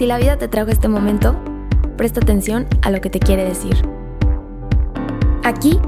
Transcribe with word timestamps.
Si 0.00 0.06
la 0.06 0.16
vida 0.16 0.38
te 0.38 0.48
trajo 0.48 0.70
este 0.70 0.88
momento, 0.88 1.36
presta 1.98 2.20
atención 2.20 2.66
a 2.80 2.90
lo 2.90 3.02
que 3.02 3.10
te 3.10 3.20
quiere 3.20 3.44
decir. 3.44 3.76
Aquí 5.44 5.78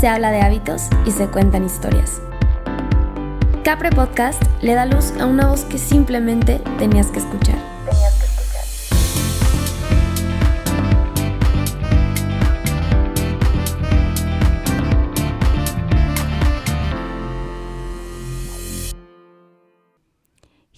se 0.00 0.08
habla 0.08 0.32
de 0.32 0.40
hábitos 0.40 0.88
y 1.06 1.12
se 1.12 1.28
cuentan 1.28 1.64
historias. 1.64 2.20
Capre 3.62 3.90
Podcast 3.90 4.42
le 4.60 4.74
da 4.74 4.86
luz 4.86 5.12
a 5.20 5.26
una 5.26 5.46
voz 5.46 5.62
que 5.66 5.78
simplemente 5.78 6.60
tenías 6.80 7.12
que 7.12 7.20
escuchar. 7.20 7.54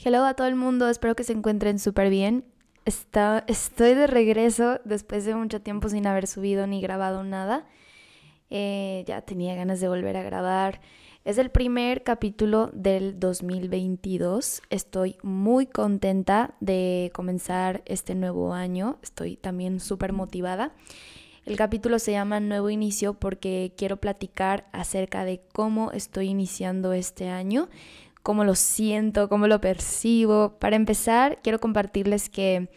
Hello 0.04 0.26
a 0.26 0.34
todo 0.34 0.46
el 0.46 0.56
mundo, 0.56 0.90
espero 0.90 1.14
que 1.14 1.24
se 1.24 1.32
encuentren 1.32 1.78
súper 1.78 2.10
bien. 2.10 2.52
Está, 2.84 3.44
estoy 3.46 3.94
de 3.94 4.08
regreso 4.08 4.80
después 4.84 5.24
de 5.24 5.36
mucho 5.36 5.60
tiempo 5.60 5.88
sin 5.88 6.04
haber 6.06 6.26
subido 6.26 6.66
ni 6.66 6.80
grabado 6.80 7.22
nada. 7.22 7.64
Eh, 8.50 9.04
ya 9.06 9.22
tenía 9.22 9.54
ganas 9.54 9.80
de 9.80 9.88
volver 9.88 10.16
a 10.16 10.22
grabar. 10.22 10.80
Es 11.24 11.38
el 11.38 11.50
primer 11.50 12.02
capítulo 12.02 12.70
del 12.72 13.20
2022. 13.20 14.62
Estoy 14.68 15.16
muy 15.22 15.66
contenta 15.66 16.56
de 16.58 17.12
comenzar 17.14 17.82
este 17.86 18.16
nuevo 18.16 18.52
año. 18.52 18.98
Estoy 19.00 19.36
también 19.36 19.78
súper 19.78 20.12
motivada. 20.12 20.74
El 21.44 21.56
capítulo 21.56 22.00
se 22.00 22.12
llama 22.12 22.40
Nuevo 22.40 22.68
Inicio 22.68 23.14
porque 23.14 23.74
quiero 23.76 23.98
platicar 23.98 24.68
acerca 24.72 25.24
de 25.24 25.40
cómo 25.52 25.92
estoy 25.92 26.28
iniciando 26.28 26.92
este 26.92 27.28
año 27.28 27.68
cómo 28.22 28.44
lo 28.44 28.54
siento, 28.54 29.28
cómo 29.28 29.46
lo 29.46 29.60
percibo. 29.60 30.58
Para 30.58 30.76
empezar, 30.76 31.38
quiero 31.42 31.60
compartirles 31.60 32.28
que 32.28 32.70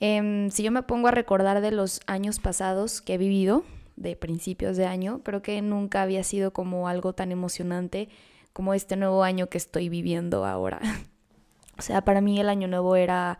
em, 0.00 0.50
si 0.50 0.62
yo 0.62 0.70
me 0.70 0.82
pongo 0.82 1.08
a 1.08 1.12
recordar 1.12 1.60
de 1.60 1.70
los 1.70 2.00
años 2.06 2.40
pasados 2.40 3.00
que 3.00 3.14
he 3.14 3.18
vivido, 3.18 3.64
de 4.00 4.16
principios 4.16 4.76
de 4.78 4.86
año, 4.86 5.20
creo 5.22 5.42
que 5.42 5.60
nunca 5.60 6.02
había 6.02 6.24
sido 6.24 6.52
como 6.52 6.88
algo 6.88 7.12
tan 7.12 7.32
emocionante 7.32 8.08
como 8.52 8.74
este 8.74 8.96
nuevo 8.96 9.22
año 9.22 9.48
que 9.48 9.58
estoy 9.58 9.88
viviendo 9.88 10.46
ahora. 10.46 10.80
o 11.78 11.82
sea, 11.82 12.02
para 12.02 12.20
mí 12.20 12.40
el 12.40 12.48
año 12.48 12.66
nuevo 12.66 12.96
era 12.96 13.38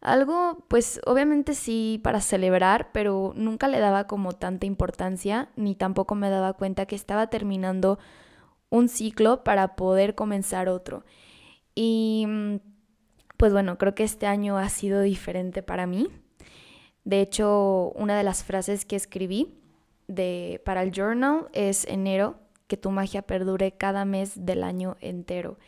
algo, 0.00 0.64
pues 0.68 1.00
obviamente 1.04 1.54
sí 1.54 2.00
para 2.02 2.20
celebrar, 2.20 2.90
pero 2.92 3.32
nunca 3.36 3.68
le 3.68 3.80
daba 3.80 4.06
como 4.06 4.32
tanta 4.32 4.64
importancia, 4.64 5.48
ni 5.56 5.74
tampoco 5.74 6.14
me 6.14 6.30
daba 6.30 6.54
cuenta 6.54 6.86
que 6.86 6.94
estaba 6.94 7.26
terminando 7.26 7.98
un 8.70 8.88
ciclo 8.88 9.44
para 9.44 9.76
poder 9.76 10.14
comenzar 10.14 10.68
otro. 10.68 11.04
Y 11.74 12.24
mm, 12.26 12.56
pues 13.36 13.52
bueno, 13.52 13.78
creo 13.78 13.94
que 13.94 14.04
este 14.04 14.26
año 14.26 14.56
ha 14.58 14.68
sido 14.68 15.02
diferente 15.02 15.62
para 15.62 15.86
mí. 15.86 16.08
De 17.04 17.20
hecho, 17.20 17.92
una 17.94 18.16
de 18.16 18.24
las 18.24 18.44
frases 18.44 18.84
que 18.84 18.96
escribí 18.96 19.54
de, 20.08 20.62
para 20.64 20.82
el 20.82 20.92
journal 20.92 21.48
es 21.52 21.84
enero, 21.86 22.36
que 22.66 22.76
tu 22.76 22.90
magia 22.90 23.22
perdure 23.22 23.72
cada 23.72 24.04
mes 24.04 24.46
del 24.46 24.62
año 24.62 24.96
entero. 25.00 25.58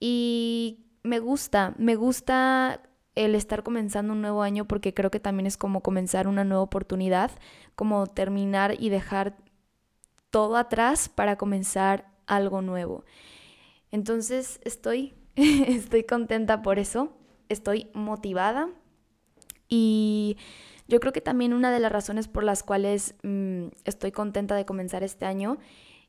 Y 0.00 0.84
me 1.02 1.20
gusta, 1.20 1.74
me 1.78 1.94
gusta 1.94 2.80
el 3.14 3.34
estar 3.34 3.62
comenzando 3.62 4.12
un 4.12 4.20
nuevo 4.20 4.42
año 4.42 4.64
porque 4.64 4.94
creo 4.94 5.10
que 5.10 5.20
también 5.20 5.46
es 5.46 5.56
como 5.56 5.82
comenzar 5.82 6.26
una 6.26 6.42
nueva 6.42 6.62
oportunidad, 6.62 7.30
como 7.76 8.06
terminar 8.06 8.74
y 8.80 8.88
dejar 8.88 9.36
todo 10.30 10.56
atrás 10.56 11.08
para 11.08 11.36
comenzar 11.36 12.13
algo 12.26 12.62
nuevo. 12.62 13.04
Entonces 13.90 14.60
estoy, 14.64 15.14
estoy 15.36 16.04
contenta 16.04 16.62
por 16.62 16.78
eso, 16.78 17.12
estoy 17.48 17.88
motivada 17.94 18.68
y 19.68 20.36
yo 20.88 21.00
creo 21.00 21.12
que 21.12 21.20
también 21.20 21.52
una 21.52 21.72
de 21.72 21.80
las 21.80 21.92
razones 21.92 22.28
por 22.28 22.44
las 22.44 22.62
cuales 22.62 23.14
mm, 23.22 23.68
estoy 23.84 24.12
contenta 24.12 24.54
de 24.54 24.66
comenzar 24.66 25.02
este 25.02 25.24
año 25.24 25.58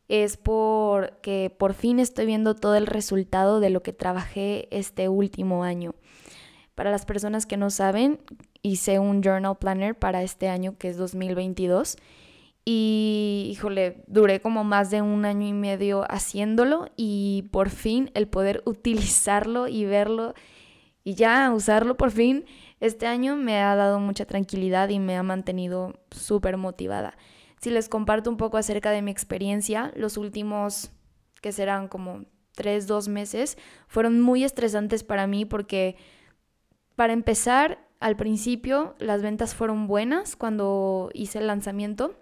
es 0.08 0.38
porque 0.38 1.54
por 1.58 1.74
fin 1.74 2.00
estoy 2.00 2.26
viendo 2.26 2.56
todo 2.56 2.76
el 2.76 2.86
resultado 2.86 3.60
de 3.60 3.70
lo 3.70 3.82
que 3.82 3.94
trabajé 3.94 4.68
este 4.72 5.10
último 5.10 5.64
año. 5.64 5.96
Para 6.76 6.92
las 6.92 7.06
personas 7.06 7.46
que 7.46 7.58
no 7.58 7.70
saben, 7.70 8.20
hice 8.62 9.00
un 9.00 9.24
journal 9.24 9.58
planner 9.58 9.98
para 9.98 10.22
este 10.22 10.50
año 10.50 10.78
que 10.78 10.90
es 10.90 10.98
2022 10.98 11.98
y 12.66 13.48
híjole, 13.52 14.04
duré 14.08 14.42
como 14.42 14.64
más 14.64 14.90
de 14.90 15.04
un 15.04 15.24
año 15.24 15.48
y 15.48 15.54
medio 15.54 16.04
haciéndolo 16.10 16.90
y 16.98 17.48
por 17.52 17.70
fin 17.70 18.10
el 18.16 18.28
poder 18.28 18.64
utilizarlo 18.66 19.68
y 19.68 19.86
verlo 19.86 20.34
y 21.04 21.14
ya 21.14 21.52
usarlo 21.54 21.96
por 21.96 22.10
fin 22.10 22.46
este 22.80 23.08
año 23.08 23.36
me 23.36 23.62
ha 23.62 23.76
dado 23.76 24.00
mucha 24.00 24.26
tranquilidad 24.26 24.90
y 24.90 25.00
me 25.00 25.16
ha 25.16 25.24
mantenido 25.24 26.00
súper 26.12 26.58
motivada. 26.58 27.18
Si 27.62 27.70
les 27.70 27.88
comparto 27.88 28.30
un 28.30 28.38
poco 28.38 28.58
acerca 28.58 28.92
de 28.92 29.02
mi 29.02 29.12
experiencia, 29.12 29.92
los 29.96 30.18
últimos 30.18 30.92
que 31.42 31.52
serán 31.52 31.88
como 31.88 32.26
tres, 32.52 32.88
dos 32.88 33.08
meses 33.08 33.58
fueron 33.88 34.22
muy 34.22 34.44
estresantes 34.44 35.04
para 35.04 35.28
mí 35.28 35.46
porque 35.46 35.96
para 36.96 37.14
empezar, 37.14 37.86
al 38.00 38.18
principio 38.18 38.96
las 39.00 39.22
ventas 39.22 39.56
fueron 39.56 39.88
buenas 39.88 40.36
cuando 40.36 41.10
hice 41.14 41.40
el 41.40 41.48
lanzamiento 41.48 42.16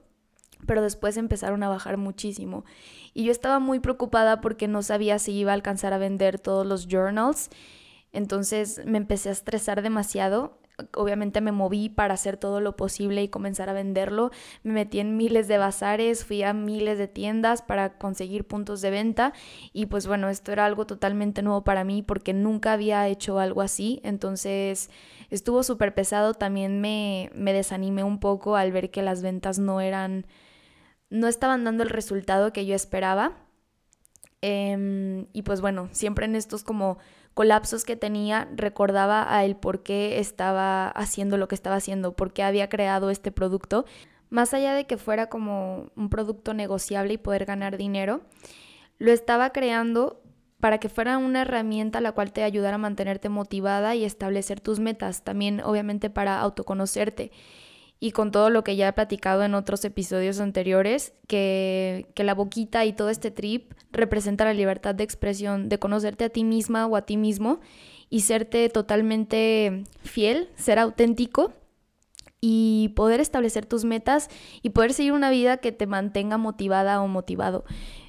pero 0.66 0.82
después 0.82 1.18
empezaron 1.18 1.64
a 1.64 1.70
bajar 1.70 1.98
muchísimo. 1.98 2.66
Y 3.14 3.26
yo 3.26 3.32
estaba 3.32 3.60
muy 3.60 3.80
preocupada 3.80 4.42
porque 4.42 4.68
no 4.68 4.82
sabía 4.82 5.20
si 5.20 5.34
iba 5.34 5.52
a 5.52 5.56
alcanzar 5.56 5.94
a 5.94 5.98
vender 5.98 6.40
todos 6.40 6.66
los 6.66 6.88
journals. 6.88 7.50
Entonces 8.14 8.82
me 8.86 9.00
empecé 9.00 9.30
a 9.30 9.34
estresar 9.34 9.82
demasiado. 9.82 10.60
Obviamente 10.96 11.40
me 11.42 11.52
moví 11.52 11.90
para 11.90 12.16
hacer 12.16 12.38
todo 12.38 12.60
lo 12.60 12.76
posible 12.76 13.22
y 13.22 13.28
comenzar 13.28 13.70
a 13.70 13.74
venderlo. 13.74 14.32
Me 14.64 14.74
metí 14.74 15.00
en 15.00 15.18
miles 15.18 15.48
de 15.48 15.60
bazares, 15.60 16.26
fui 16.26 16.42
a 16.42 16.54
miles 16.54 16.98
de 16.98 17.08
tiendas 17.08 17.62
para 17.62 17.98
conseguir 17.98 18.48
puntos 18.48 18.82
de 18.82 18.90
venta. 18.90 19.34
Y 19.72 19.88
pues 19.88 20.08
bueno, 20.08 20.30
esto 20.30 20.52
era 20.52 20.66
algo 20.66 20.88
totalmente 20.88 21.44
nuevo 21.44 21.64
para 21.64 21.84
mí 21.84 22.02
porque 22.02 22.34
nunca 22.34 22.74
había 22.74 23.08
hecho 23.08 23.40
algo 23.40 23.62
así. 23.62 24.00
Entonces 24.04 24.90
estuvo 25.30 25.62
súper 25.64 25.94
pesado. 25.94 26.34
También 26.34 26.82
me, 26.82 27.32
me 27.36 27.54
desanimé 27.54 28.04
un 28.04 28.20
poco 28.20 28.56
al 28.56 28.72
ver 28.72 28.90
que 28.90 29.04
las 29.04 29.22
ventas 29.22 29.60
no 29.60 29.82
eran 29.82 30.26
no 31.14 31.28
estaban 31.28 31.64
dando 31.64 31.84
el 31.84 31.92
resultado 31.92 32.52
que 32.52 32.66
yo 32.66 32.74
esperaba. 32.74 33.34
Em, 34.42 35.28
y 35.32 35.44
pues 35.44 35.62
bueno, 35.62 35.88
siempre 35.92 36.26
en 36.26 36.36
estos 36.36 36.64
como 36.64 36.98
colapsos 37.36 37.86
que 37.86 37.96
tenía, 37.96 38.50
recordaba 38.56 39.32
a 39.32 39.46
el 39.46 39.56
por 39.56 39.84
qué 39.84 40.20
estaba 40.20 40.88
haciendo 40.90 41.38
lo 41.38 41.48
que 41.48 41.54
estaba 41.54 41.76
haciendo, 41.76 42.16
por 42.16 42.34
qué 42.34 42.42
había 42.42 42.68
creado 42.68 43.12
este 43.12 43.32
producto. 43.32 43.86
Más 44.32 44.56
allá 44.56 44.74
de 44.74 44.88
que 44.88 44.98
fuera 44.98 45.28
como 45.30 45.92
un 45.96 46.10
producto 46.10 46.56
negociable 46.56 47.14
y 47.14 47.18
poder 47.20 47.46
ganar 47.46 47.78
dinero, 47.78 48.22
lo 48.98 49.12
estaba 49.12 49.52
creando 49.52 50.20
para 50.60 50.80
que 50.80 50.90
fuera 50.90 51.20
una 51.20 51.44
herramienta 51.44 52.02
la 52.02 52.14
cual 52.14 52.34
te 52.34 52.42
ayudara 52.42 52.76
a 52.76 52.80
mantenerte 52.80 53.30
motivada 53.30 53.94
y 53.94 54.04
establecer 54.04 54.62
tus 54.62 54.80
metas, 54.80 55.24
también 55.24 55.62
obviamente 55.62 56.10
para 56.10 56.40
autoconocerte 56.40 57.32
y 58.04 58.12
con 58.12 58.32
todo 58.32 58.50
lo 58.50 58.66
que 58.66 58.76
ya 58.76 58.90
he 58.90 58.92
platicado 58.92 59.46
en 59.46 59.54
otros 59.54 59.86
episodios 59.86 60.42
anteriores, 60.42 61.14
que, 61.26 62.06
la 62.18 62.34
boquita 62.34 62.84
y 62.84 62.92
todo 62.92 63.10
este 63.10 63.32
trip 63.32 63.72
representa 63.94 64.44
la 64.44 64.54
libertad 64.54 64.94
de 64.94 65.06
expresión, 65.06 65.70
de 65.70 65.80
conocerte 65.80 66.26
a 66.26 66.30
ti 66.30 66.44
misma 66.44 66.86
o 66.86 66.98
a 66.98 67.04
ti 67.04 67.16
mismo 67.16 67.62
y 68.10 68.20
serte 68.20 68.68
totalmente 68.68 69.86
fiel, 70.04 70.50
ser 70.58 70.80
auténtico 70.80 71.54
y 72.42 72.92
poder 72.98 73.22
establecer 73.22 73.66
tus 73.66 73.86
metas 73.86 74.28
y 74.62 74.72
poder 74.72 74.92
seguir 74.92 75.14
una 75.14 75.30
vida 75.30 75.56
que 75.56 75.72
te 75.72 75.88
mantenga 75.88 76.38
motivada 76.38 77.02
o 77.02 77.08
motivado. 77.08 77.64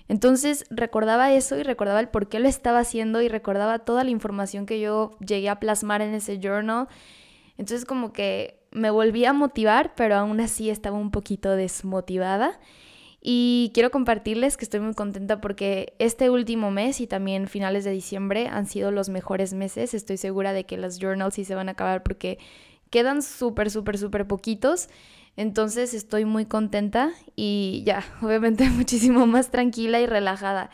Entonces 0.08 0.64
recordaba 0.70 1.32
eso 1.32 1.56
y 1.56 1.62
recordaba 1.62 2.00
el 2.00 2.08
por 2.08 2.28
qué 2.28 2.40
lo 2.40 2.48
estaba 2.48 2.80
haciendo 2.80 3.22
y 3.22 3.28
recordaba 3.28 3.78
toda 3.78 4.02
la 4.02 4.10
información 4.10 4.66
que 4.66 4.80
yo 4.80 5.16
llegué 5.20 5.50
a 5.50 5.60
plasmar 5.60 6.02
en 6.02 6.14
ese 6.14 6.40
journal. 6.40 6.88
Entonces 7.56 7.84
como 7.84 8.12
que 8.12 8.63
me 8.74 8.90
volví 8.90 9.24
a 9.24 9.32
motivar, 9.32 9.94
pero 9.94 10.16
aún 10.16 10.40
así 10.40 10.68
estaba 10.68 10.98
un 10.98 11.10
poquito 11.10 11.56
desmotivada. 11.56 12.60
Y 13.26 13.70
quiero 13.72 13.90
compartirles 13.90 14.58
que 14.58 14.66
estoy 14.66 14.80
muy 14.80 14.92
contenta 14.92 15.40
porque 15.40 15.94
este 15.98 16.28
último 16.28 16.70
mes 16.70 17.00
y 17.00 17.06
también 17.06 17.48
finales 17.48 17.84
de 17.84 17.90
diciembre 17.90 18.48
han 18.48 18.66
sido 18.66 18.90
los 18.90 19.08
mejores 19.08 19.54
meses. 19.54 19.94
Estoy 19.94 20.18
segura 20.18 20.52
de 20.52 20.66
que 20.66 20.76
los 20.76 20.98
journals 20.98 21.36
sí 21.36 21.46
se 21.46 21.54
van 21.54 21.68
a 21.70 21.72
acabar 21.72 22.02
porque 22.02 22.38
quedan 22.90 23.22
súper, 23.22 23.70
súper, 23.70 23.96
súper 23.96 24.26
poquitos. 24.26 24.90
Entonces 25.36 25.94
estoy 25.94 26.26
muy 26.26 26.44
contenta 26.44 27.12
y 27.34 27.82
ya, 27.86 28.04
obviamente 28.22 28.68
muchísimo 28.70 29.26
más 29.26 29.50
tranquila 29.50 30.00
y 30.00 30.06
relajada. 30.06 30.68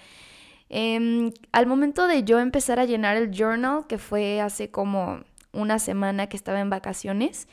Em, 0.70 1.32
al 1.52 1.66
momento 1.66 2.06
de 2.06 2.24
yo 2.24 2.40
empezar 2.40 2.80
a 2.80 2.84
llenar 2.84 3.16
el 3.16 3.30
journal, 3.30 3.86
que 3.88 3.98
fue 3.98 4.40
hace 4.40 4.70
como 4.70 5.20
una 5.52 5.78
semana 5.78 6.28
que 6.28 6.36
estaba 6.36 6.60
en 6.60 6.70
vacaciones, 6.70 7.46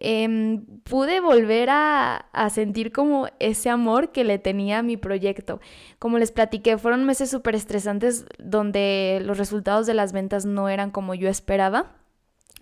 Em, 0.00 0.64
pude 0.82 1.20
volver 1.20 1.68
a, 1.70 2.26
sentir 2.50 2.92
como 2.92 3.28
ese 3.38 3.70
amor 3.70 4.10
que 4.10 4.24
le 4.24 4.38
tenía 4.38 4.78
a 4.78 4.82
mi 4.82 4.96
proyecto. 4.96 5.60
Como 5.98 6.18
les 6.18 6.32
platiqué, 6.32 6.76
fueron 6.78 7.04
meses 7.04 7.30
súper 7.30 7.54
estresantes 7.54 8.26
donde 8.38 9.20
los 9.24 9.38
resultados 9.38 9.86
de 9.86 9.94
las 9.94 10.12
ventas 10.12 10.44
no 10.44 10.68
eran 10.68 10.90
como 10.90 11.14
yo 11.14 11.28
esperaba. 11.28 11.92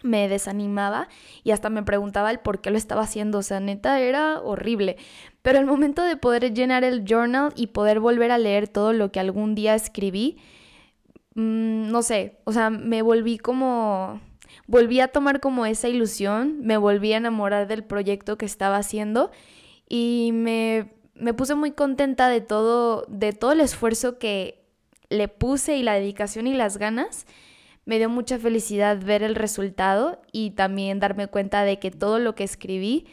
me 0.02 0.28
desanimaba 0.28 1.08
y 1.44 1.50
hasta 1.50 1.68
me 1.68 1.82
preguntaba 1.82 2.30
el 2.30 2.40
por 2.40 2.62
qué 2.62 2.70
lo 2.70 2.78
estaba 2.78 3.02
haciendo, 3.02 3.38
o 3.38 3.42
sea, 3.42 3.60
neta 3.60 4.00
era 4.00 4.40
horrible. 4.40 4.96
Pero 5.42 5.58
el 5.58 5.66
momento 5.66 6.02
de 6.02 6.16
poder 6.16 6.54
llenar 6.54 6.84
el 6.84 7.04
journal 7.04 7.52
y 7.56 7.68
poder 7.68 8.00
volver 8.00 8.30
a 8.32 8.38
leer 8.38 8.68
todo 8.68 8.92
lo 8.94 9.12
que 9.12 9.20
algún 9.20 9.54
día 9.54 9.74
escribí, 9.74 10.38
mm, 11.34 11.90
no 11.90 12.02
sé, 12.02 12.38
o 12.44 12.52
sea, 12.52 12.70
me 12.70 13.02
volví 13.02 13.38
como, 13.38 14.20
volví 14.70 15.00
a 15.00 15.08
tomar 15.08 15.40
como 15.40 15.66
esa 15.66 15.88
ilusión, 15.88 16.60
me 16.62 16.76
volví 16.76 17.12
a 17.12 17.16
enamorar 17.16 17.66
del 17.66 17.82
proyecto 17.82 18.38
que 18.38 18.46
estaba 18.46 18.76
haciendo 18.76 19.32
y 19.88 20.30
me, 20.32 20.92
me 21.14 21.34
puse 21.34 21.56
muy 21.56 21.72
contenta 21.72 22.28
de 22.28 22.40
todo, 22.40 23.04
de 23.08 23.32
todo 23.32 23.50
el 23.50 23.60
esfuerzo 23.60 24.18
que 24.20 24.62
le 25.08 25.26
puse 25.26 25.76
y 25.76 25.82
la 25.82 25.94
dedicación 25.94 26.46
y 26.46 26.54
las 26.54 26.78
ganas 26.78 27.26
me 27.84 27.98
dio 27.98 28.08
mucha 28.08 28.38
felicidad 28.38 29.02
ver 29.04 29.24
el 29.24 29.34
resultado 29.34 30.22
y 30.30 30.50
también 30.50 31.00
darme 31.00 31.26
cuenta 31.26 31.64
de 31.64 31.80
que 31.80 31.90
todo 31.90 32.20
lo 32.20 32.36
que 32.36 32.44
escribí 32.44 33.08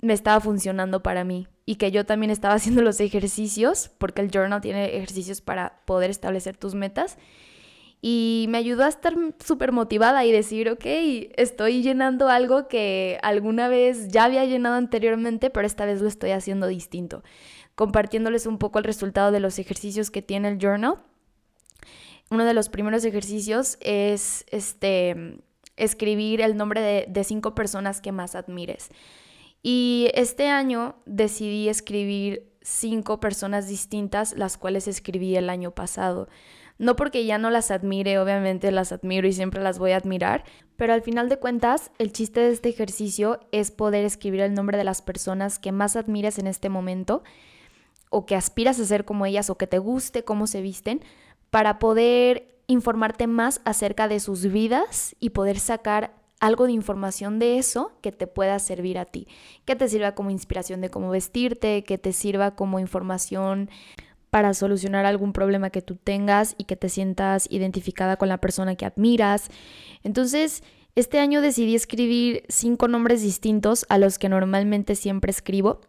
me 0.00 0.14
estaba 0.14 0.40
funcionando 0.40 1.02
para 1.02 1.24
mí 1.24 1.46
y 1.66 1.74
que 1.74 1.90
yo 1.90 2.06
también 2.06 2.30
estaba 2.30 2.54
haciendo 2.56 2.80
los 2.80 3.00
ejercicios, 3.00 3.90
porque 3.98 4.22
el 4.22 4.30
journal 4.30 4.62
tiene 4.62 4.96
ejercicios 4.96 5.42
para 5.42 5.82
poder 5.84 6.08
establecer 6.08 6.56
tus 6.56 6.74
metas. 6.74 7.18
Y 8.08 8.46
me 8.50 8.58
ayudó 8.58 8.84
a 8.84 8.88
estar 8.88 9.16
súper 9.44 9.72
motivada 9.72 10.24
y 10.24 10.30
decir, 10.30 10.68
ok, 10.70 10.84
estoy 11.36 11.82
llenando 11.82 12.28
algo 12.28 12.68
que 12.68 13.18
alguna 13.22 13.66
vez 13.66 14.08
ya 14.08 14.24
había 14.24 14.44
llenado 14.44 14.76
anteriormente, 14.76 15.50
pero 15.50 15.66
esta 15.66 15.86
vez 15.86 16.00
lo 16.00 16.06
estoy 16.06 16.30
haciendo 16.30 16.68
distinto. 16.68 17.24
Compartiéndoles 17.74 18.46
un 18.46 18.58
poco 18.58 18.78
el 18.78 18.84
resultado 18.84 19.32
de 19.32 19.40
los 19.40 19.58
ejercicios 19.58 20.12
que 20.12 20.22
tiene 20.22 20.50
el 20.50 20.58
journal 20.58 20.98
uno 22.30 22.44
de 22.44 22.54
los 22.54 22.68
primeros 22.68 23.04
ejercicios 23.04 23.78
es 23.80 24.44
este, 24.50 25.38
escribir 25.76 26.40
el 26.40 26.56
nombre 26.56 26.80
de, 26.80 27.06
de 27.08 27.24
cinco 27.24 27.54
personas 27.54 28.00
que 28.00 28.12
más 28.12 28.34
admires. 28.34 28.90
Y 29.62 30.10
este 30.14 30.48
año 30.48 30.96
decidí 31.06 31.68
escribir 31.68 32.52
cinco 32.62 33.20
personas 33.20 33.68
distintas, 33.68 34.36
las 34.36 34.58
cuales 34.58 34.88
escribí 34.88 35.36
el 35.36 35.50
año 35.50 35.70
pasado. 35.70 36.28
No 36.78 36.96
porque 36.96 37.24
ya 37.24 37.38
no 37.38 37.50
las 37.50 37.70
admire, 37.70 38.18
obviamente 38.18 38.70
las 38.70 38.92
admiro 38.92 39.26
y 39.26 39.32
siempre 39.32 39.62
las 39.62 39.78
voy 39.78 39.92
a 39.92 39.96
admirar, 39.96 40.44
pero 40.76 40.92
al 40.92 41.02
final 41.02 41.28
de 41.28 41.38
cuentas, 41.38 41.90
el 41.98 42.12
chiste 42.12 42.40
de 42.40 42.52
este 42.52 42.68
ejercicio 42.68 43.40
es 43.50 43.70
poder 43.70 44.04
escribir 44.04 44.40
el 44.40 44.54
nombre 44.54 44.76
de 44.76 44.84
las 44.84 45.00
personas 45.00 45.58
que 45.58 45.72
más 45.72 45.96
admires 45.96 46.38
en 46.38 46.46
este 46.46 46.68
momento 46.68 47.22
o 48.10 48.26
que 48.26 48.36
aspiras 48.36 48.78
a 48.78 48.84
ser 48.84 49.04
como 49.04 49.26
ellas 49.26 49.50
o 49.50 49.56
que 49.56 49.66
te 49.66 49.78
guste 49.78 50.22
cómo 50.22 50.46
se 50.46 50.60
visten, 50.60 51.02
para 51.50 51.78
poder 51.78 52.56
informarte 52.66 53.26
más 53.26 53.60
acerca 53.64 54.08
de 54.08 54.20
sus 54.20 54.50
vidas 54.52 55.16
y 55.20 55.30
poder 55.30 55.58
sacar 55.58 56.14
algo 56.40 56.66
de 56.66 56.72
información 56.72 57.38
de 57.38 57.58
eso 57.58 57.92
que 58.02 58.12
te 58.12 58.26
pueda 58.26 58.58
servir 58.58 58.98
a 58.98 59.06
ti, 59.06 59.26
que 59.64 59.76
te 59.76 59.88
sirva 59.88 60.14
como 60.14 60.30
inspiración 60.30 60.80
de 60.80 60.90
cómo 60.90 61.10
vestirte, 61.10 61.84
que 61.84 61.98
te 61.98 62.12
sirva 62.12 62.54
como 62.54 62.78
información 62.78 63.70
para 64.36 64.52
solucionar 64.52 65.06
algún 65.06 65.32
problema 65.32 65.70
que 65.70 65.80
tú 65.80 65.96
tengas 65.96 66.56
y 66.58 66.64
que 66.64 66.76
te 66.76 66.90
sientas 66.90 67.46
identificada 67.50 68.18
con 68.18 68.28
la 68.28 68.36
persona 68.36 68.74
que 68.74 68.84
admiras. 68.84 69.48
Entonces, 70.02 70.62
este 70.94 71.20
año 71.20 71.40
decidí 71.40 71.74
escribir 71.74 72.42
cinco 72.50 72.86
nombres 72.86 73.22
distintos 73.22 73.86
a 73.88 73.96
los 73.96 74.18
que 74.18 74.28
normalmente 74.28 74.94
siempre 74.94 75.30
escribo. 75.30 75.80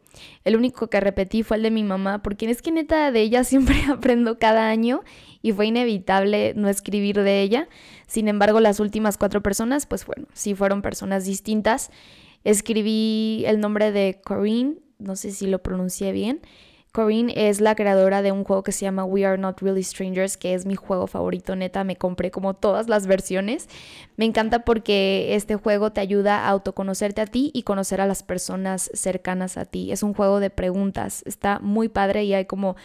El 0.46 0.56
único 0.56 0.90
que 0.90 1.02
repetí 1.02 1.44
fue 1.44 1.58
el 1.58 1.64
de 1.64 1.72
mi 1.72 1.84
mamá, 1.84 2.24
porque 2.24 2.50
es 2.50 2.62
que 2.62 2.72
neta 2.72 3.12
de 3.12 3.20
ella 3.20 3.44
siempre 3.44 3.84
aprendo 3.90 4.40
cada 4.40 4.70
año 4.70 5.02
y 5.42 5.52
fue 5.52 5.66
inevitable 5.66 6.54
no 6.56 6.70
escribir 6.70 7.22
de 7.22 7.42
ella. 7.42 7.68
Sin 8.08 8.30
embargo, 8.30 8.62
las 8.62 8.80
últimas 8.80 9.18
cuatro 9.18 9.44
personas, 9.44 9.88
pues 9.88 10.06
bueno, 10.06 10.26
sí 10.32 10.56
fueron 10.56 10.82
personas 10.82 11.26
distintas. 11.26 11.92
Escribí 12.46 13.44
el 13.46 13.60
nombre 13.60 13.92
de 13.92 14.22
Corinne, 14.24 14.76
no 15.00 15.18
sé 15.18 15.32
si 15.32 15.48
lo 15.48 15.62
pronuncié 15.62 16.14
bien. 16.14 16.40
Corinne 16.98 17.32
es 17.36 17.62
la 17.62 17.76
creadora 17.76 18.24
de 18.24 18.32
un 18.32 18.44
juego 18.44 18.64
que 18.64 18.72
se 18.72 18.82
llama 18.82 19.06
We 19.06 19.24
Are 19.24 19.38
Not 19.38 19.62
Really 19.62 19.84
Strangers, 19.84 20.36
que 20.36 20.56
es 20.56 20.66
mi 20.66 20.74
juego 20.74 21.06
favorito, 21.06 21.56
neta, 21.56 21.84
me 21.84 21.96
compré 21.96 22.32
como 22.32 22.56
todas 22.56 22.90
las 22.90 23.06
versiones. 23.06 23.70
Me 24.16 24.26
encanta 24.26 24.66
porque 24.66 25.36
este 25.36 25.58
juego 25.58 25.92
te 25.92 26.02
ayuda 26.02 26.40
a 26.40 26.50
autoconocerte 26.50 27.22
a 27.22 27.28
ti 27.28 27.52
y 27.54 27.62
conocer 27.62 28.02
a 28.02 28.08
las 28.08 28.24
personas 28.24 28.90
cercanas 28.96 29.58
a 29.58 29.66
ti. 29.66 29.92
Es 29.92 30.02
un 30.02 30.16
juego 30.16 30.40
de 30.40 30.50
preguntas, 30.50 31.22
está 31.28 31.60
muy 31.60 31.88
padre 31.88 32.24
y 32.24 32.34
hay 32.34 32.46
como 32.46 32.76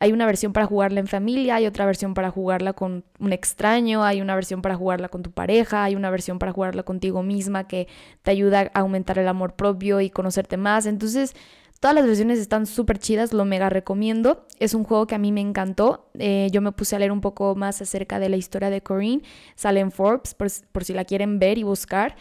hay 0.00 0.12
una 0.12 0.26
versión 0.26 0.52
para 0.52 0.66
jugarla 0.66 1.00
en 1.00 1.06
familia, 1.06 1.54
hay 1.54 1.66
otra 1.66 1.86
versión 1.86 2.12
para 2.12 2.30
jugarla 2.30 2.74
con 2.74 3.04
un 3.18 3.32
extraño, 3.32 4.04
hay 4.04 4.20
una 4.20 4.34
versión 4.34 4.60
para 4.60 4.74
jugarla 4.74 5.08
con 5.08 5.22
tu 5.22 5.30
pareja, 5.30 5.82
hay 5.82 5.96
una 5.96 6.10
versión 6.10 6.38
para 6.38 6.52
jugarla 6.52 6.82
contigo 6.82 7.22
misma 7.22 7.66
que 7.66 7.88
te 8.20 8.30
ayuda 8.30 8.70
a 8.74 8.80
aumentar 8.80 9.18
el 9.18 9.28
amor 9.28 9.54
propio 9.54 10.02
y 10.02 10.10
conocerte 10.10 10.58
más. 10.58 10.84
Entonces, 10.84 11.34
todas 11.80 11.94
las 11.94 12.06
versiones 12.06 12.38
están 12.38 12.66
súper 12.66 12.98
chidas, 12.98 13.32
lo 13.32 13.44
mega 13.44 13.68
recomiendo. 13.68 14.46
Es 14.58 14.74
un 14.74 14.84
juego 14.84 15.06
que 15.06 15.14
a 15.14 15.18
mí 15.18 15.32
me 15.32 15.40
encantó. 15.40 16.08
Eh, 16.18 16.48
yo 16.52 16.62
me 16.62 16.72
puse 16.72 16.96
a 16.96 16.98
leer 16.98 17.12
un 17.12 17.20
poco 17.20 17.54
más 17.54 17.80
acerca 17.82 18.18
de 18.18 18.28
la 18.28 18.36
historia 18.36 18.70
de 18.70 18.82
Corinne. 18.82 19.22
Sale 19.54 19.80
en 19.80 19.92
Forbes, 19.92 20.34
por, 20.34 20.84
si 20.84 20.92
la 20.92 21.04
quieren 21.04 21.38
ver 21.38 21.58
y 21.58 21.62
buscar. 21.62 22.16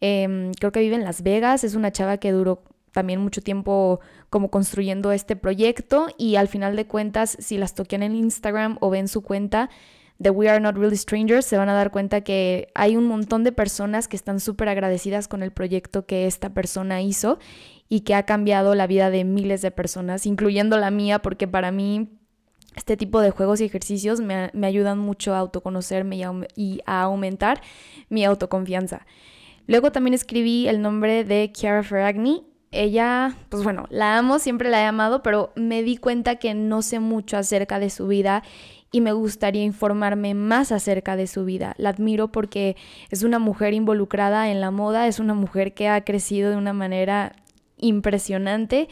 Em, 0.00 0.52
creo 0.52 0.72
que 0.72 0.80
vive 0.80 0.96
en 0.96 1.04
Las 1.04 1.22
Vegas, 1.22 1.64
es 1.64 1.74
una 1.74 1.90
chava 1.90 2.18
que 2.18 2.32
duró 2.32 2.62
también 2.92 3.20
mucho 3.20 3.42
tiempo 3.42 4.00
como 4.30 4.50
construyendo 4.50 5.12
este 5.12 5.36
proyecto 5.36 6.06
y 6.16 6.36
al 6.36 6.48
final 6.48 6.76
de 6.76 6.86
cuentas, 6.86 7.36
si 7.40 7.58
las 7.58 7.74
toquean 7.74 8.02
en 8.02 8.14
Instagram 8.14 8.78
o 8.80 8.90
ven 8.90 9.08
su 9.08 9.22
cuenta 9.22 9.68
de 10.18 10.30
We 10.30 10.48
Are 10.48 10.60
Not 10.60 10.76
Really 10.76 10.96
Strangers, 10.96 11.44
se 11.44 11.58
van 11.58 11.68
a 11.68 11.74
dar 11.74 11.90
cuenta 11.90 12.22
que 12.22 12.68
hay 12.74 12.96
un 12.96 13.06
montón 13.06 13.44
de 13.44 13.52
personas 13.52 14.08
que 14.08 14.16
están 14.16 14.40
súper 14.40 14.68
agradecidas 14.68 15.28
con 15.28 15.42
el 15.42 15.50
proyecto 15.50 16.06
que 16.06 16.26
esta 16.26 16.50
persona 16.50 17.02
hizo 17.02 17.38
y 17.88 18.00
que 18.00 18.14
ha 18.14 18.24
cambiado 18.24 18.74
la 18.74 18.86
vida 18.86 19.10
de 19.10 19.24
miles 19.24 19.62
de 19.62 19.70
personas, 19.70 20.26
incluyendo 20.26 20.78
la 20.78 20.90
mía, 20.90 21.20
porque 21.20 21.46
para 21.46 21.70
mí 21.70 22.08
este 22.74 22.96
tipo 22.96 23.20
de 23.20 23.30
juegos 23.30 23.60
y 23.60 23.64
ejercicios 23.64 24.20
me, 24.20 24.50
ayudan 24.62 24.98
mucho 24.98 25.34
a 25.34 25.38
autoconocerme 25.38 26.16
y 26.56 26.80
a, 26.86 27.02
aumentar 27.02 27.60
mi 28.08 28.24
autoconfianza. 28.24 29.06
Luego 29.66 29.92
también 29.92 30.14
escribí 30.14 30.68
el 30.68 30.80
nombre 30.80 31.24
de 31.24 31.50
Chiara 31.52 31.82
Ferragni 31.82 32.44
ella, 32.72 33.36
pues 33.48 33.62
bueno, 33.62 33.86
la 33.90 34.18
amo, 34.18 34.38
siempre 34.38 34.70
la 34.70 34.82
he 34.82 34.84
amado, 34.84 35.22
pero 35.22 35.52
me 35.54 35.82
di 35.82 35.96
cuenta 35.96 36.36
que 36.36 36.54
no 36.54 36.82
sé 36.82 37.00
mucho 37.00 37.36
acerca 37.36 37.78
de 37.78 37.90
su 37.90 38.06
vida 38.06 38.42
y 38.96 39.02
me 39.02 39.12
gustaría 39.12 39.62
informarme 39.62 40.32
más 40.32 40.72
acerca 40.72 41.16
de 41.16 41.26
su 41.26 41.44
vida. 41.44 41.74
La 41.76 41.90
admiro 41.90 42.32
porque 42.32 42.76
es 43.10 43.24
una 43.24 43.38
mujer 43.38 43.74
involucrada 43.74 44.50
en 44.50 44.62
la 44.62 44.70
moda, 44.70 45.06
es 45.06 45.20
una 45.20 45.34
mujer 45.34 45.74
que 45.74 45.86
ha 45.86 46.02
crecido 46.02 46.48
de 46.50 46.56
una 46.56 46.72
manera 46.72 47.36
impresionante 47.76 48.88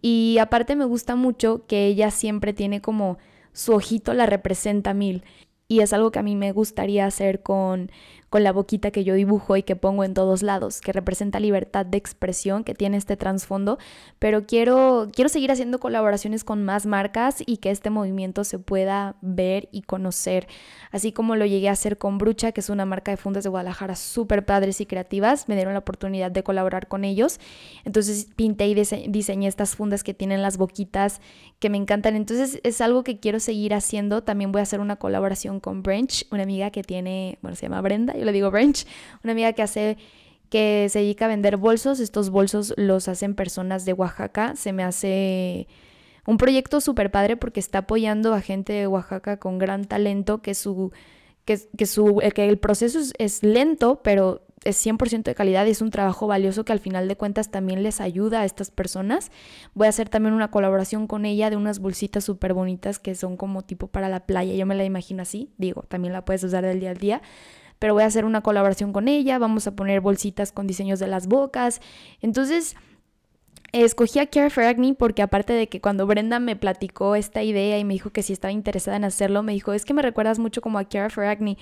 y 0.00 0.38
aparte 0.40 0.74
me 0.74 0.86
gusta 0.86 1.16
mucho 1.16 1.66
que 1.66 1.84
ella 1.84 2.10
siempre 2.10 2.54
tiene 2.54 2.80
como 2.80 3.18
su 3.52 3.74
ojito 3.74 4.14
la 4.14 4.24
representa 4.24 4.94
mil 4.94 5.22
y 5.68 5.80
es 5.80 5.92
algo 5.92 6.12
que 6.12 6.20
a 6.20 6.22
mí 6.22 6.34
me 6.34 6.52
gustaría 6.52 7.04
hacer 7.04 7.42
con, 7.42 7.90
con 8.32 8.44
la 8.44 8.52
boquita 8.52 8.90
que 8.90 9.04
yo 9.04 9.12
dibujo 9.12 9.58
y 9.58 9.62
que 9.62 9.76
pongo 9.76 10.04
en 10.04 10.14
todos 10.14 10.42
lados, 10.42 10.80
que 10.80 10.90
representa 10.90 11.38
libertad 11.38 11.84
de 11.84 11.98
expresión, 11.98 12.64
que 12.64 12.74
tiene 12.74 12.96
este 12.96 13.18
trasfondo, 13.18 13.76
pero 14.18 14.46
quiero, 14.46 15.10
quiero 15.14 15.28
seguir 15.28 15.52
haciendo 15.52 15.78
colaboraciones 15.78 16.42
con 16.42 16.64
más 16.64 16.86
marcas 16.86 17.42
y 17.44 17.58
que 17.58 17.70
este 17.70 17.90
movimiento 17.90 18.44
se 18.44 18.58
pueda 18.58 19.16
ver 19.20 19.68
y 19.70 19.82
conocer, 19.82 20.48
así 20.92 21.12
como 21.12 21.36
lo 21.36 21.44
llegué 21.44 21.68
a 21.68 21.72
hacer 21.72 21.98
con 21.98 22.16
Brucha, 22.16 22.52
que 22.52 22.62
es 22.62 22.70
una 22.70 22.86
marca 22.86 23.10
de 23.10 23.18
fundas 23.18 23.44
de 23.44 23.50
Guadalajara 23.50 23.96
súper 23.96 24.46
padres 24.46 24.80
y 24.80 24.86
creativas, 24.86 25.46
me 25.46 25.54
dieron 25.54 25.74
la 25.74 25.80
oportunidad 25.80 26.30
de 26.30 26.42
colaborar 26.42 26.88
con 26.88 27.04
ellos, 27.04 27.38
entonces 27.84 28.28
pinté 28.34 28.66
y 28.66 28.74
diseñé 28.74 29.46
estas 29.46 29.76
fundas 29.76 30.02
que 30.02 30.14
tienen 30.14 30.40
las 30.40 30.56
boquitas 30.56 31.20
que 31.58 31.68
me 31.68 31.76
encantan, 31.76 32.16
entonces 32.16 32.60
es 32.62 32.80
algo 32.80 33.04
que 33.04 33.20
quiero 33.20 33.40
seguir 33.40 33.74
haciendo, 33.74 34.22
también 34.22 34.52
voy 34.52 34.60
a 34.60 34.62
hacer 34.62 34.80
una 34.80 34.96
colaboración 34.96 35.60
con 35.60 35.82
Branch, 35.82 36.26
una 36.30 36.44
amiga 36.44 36.70
que 36.70 36.82
tiene, 36.82 37.38
bueno, 37.42 37.56
se 37.56 37.66
llama 37.66 37.82
Brenda, 37.82 38.14
yo 38.22 38.26
le 38.26 38.32
digo 38.32 38.50
Branch, 38.50 38.86
una 39.24 39.32
amiga 39.32 39.52
que 39.52 39.62
hace 39.62 39.98
que 40.48 40.88
se 40.90 40.98
dedica 40.98 41.24
a 41.24 41.28
vender 41.28 41.56
bolsos. 41.56 41.98
Estos 41.98 42.28
bolsos 42.28 42.74
los 42.76 43.08
hacen 43.08 43.34
personas 43.34 43.86
de 43.86 43.94
Oaxaca. 43.94 44.54
Se 44.54 44.74
me 44.74 44.84
hace 44.84 45.66
un 46.26 46.36
proyecto 46.36 46.82
súper 46.82 47.10
padre 47.10 47.38
porque 47.38 47.58
está 47.58 47.78
apoyando 47.78 48.34
a 48.34 48.42
gente 48.42 48.74
de 48.74 48.86
Oaxaca 48.86 49.38
con 49.38 49.58
gran 49.58 49.86
talento, 49.86 50.42
que 50.42 50.54
su 50.54 50.92
que, 51.46 51.86
su, 51.86 52.20
que 52.34 52.48
el 52.48 52.58
proceso 52.58 52.98
es, 52.98 53.14
es, 53.18 53.42
lento, 53.42 54.00
pero 54.04 54.42
es 54.64 54.84
100% 54.86 55.24
de 55.24 55.34
calidad 55.34 55.66
y 55.66 55.70
es 55.70 55.82
un 55.82 55.90
trabajo 55.90 56.26
valioso 56.26 56.64
que 56.64 56.72
al 56.72 56.78
final 56.78 57.08
de 57.08 57.16
cuentas 57.16 57.50
también 57.50 57.82
les 57.82 58.00
ayuda 58.00 58.42
a 58.42 58.44
estas 58.44 58.70
personas. 58.70 59.32
Voy 59.74 59.86
a 59.86 59.90
hacer 59.90 60.08
también 60.08 60.34
una 60.34 60.50
colaboración 60.50 61.06
con 61.06 61.24
ella 61.24 61.50
de 61.50 61.56
unas 61.56 61.80
bolsitas 61.80 62.24
súper 62.24 62.54
bonitas 62.54 62.98
que 62.98 63.14
son 63.14 63.36
como 63.36 63.62
tipo 63.62 63.88
para 63.88 64.08
la 64.08 64.26
playa. 64.26 64.54
Yo 64.54 64.66
me 64.66 64.76
la 64.76 64.84
imagino 64.84 65.22
así, 65.22 65.50
digo, 65.56 65.82
también 65.88 66.12
la 66.12 66.24
puedes 66.24 66.44
usar 66.44 66.64
del 66.64 66.78
día 66.78 66.90
al 66.90 66.98
día 66.98 67.22
pero 67.82 67.94
voy 67.94 68.04
a 68.04 68.06
hacer 68.06 68.24
una 68.24 68.42
colaboración 68.42 68.92
con 68.92 69.08
ella, 69.08 69.40
vamos 69.40 69.66
a 69.66 69.74
poner 69.74 70.00
bolsitas 70.00 70.52
con 70.52 70.68
diseños 70.68 71.00
de 71.00 71.08
las 71.08 71.26
bocas. 71.26 71.80
Entonces, 72.20 72.76
escogí 73.72 74.20
a 74.20 74.26
Kiara 74.26 74.50
Ferragni 74.50 74.92
porque 74.92 75.20
aparte 75.20 75.52
de 75.52 75.66
que 75.66 75.80
cuando 75.80 76.06
Brenda 76.06 76.38
me 76.38 76.54
platicó 76.54 77.16
esta 77.16 77.42
idea 77.42 77.80
y 77.80 77.84
me 77.84 77.94
dijo 77.94 78.10
que 78.10 78.22
si 78.22 78.32
estaba 78.32 78.52
interesada 78.52 78.98
en 78.98 79.02
hacerlo, 79.02 79.42
me 79.42 79.52
dijo, 79.52 79.72
es 79.72 79.84
que 79.84 79.94
me 79.94 80.02
recuerdas 80.02 80.38
mucho 80.38 80.60
como 80.60 80.78
a 80.78 80.84
Kiara 80.84 81.10
Ferragni. 81.10 81.58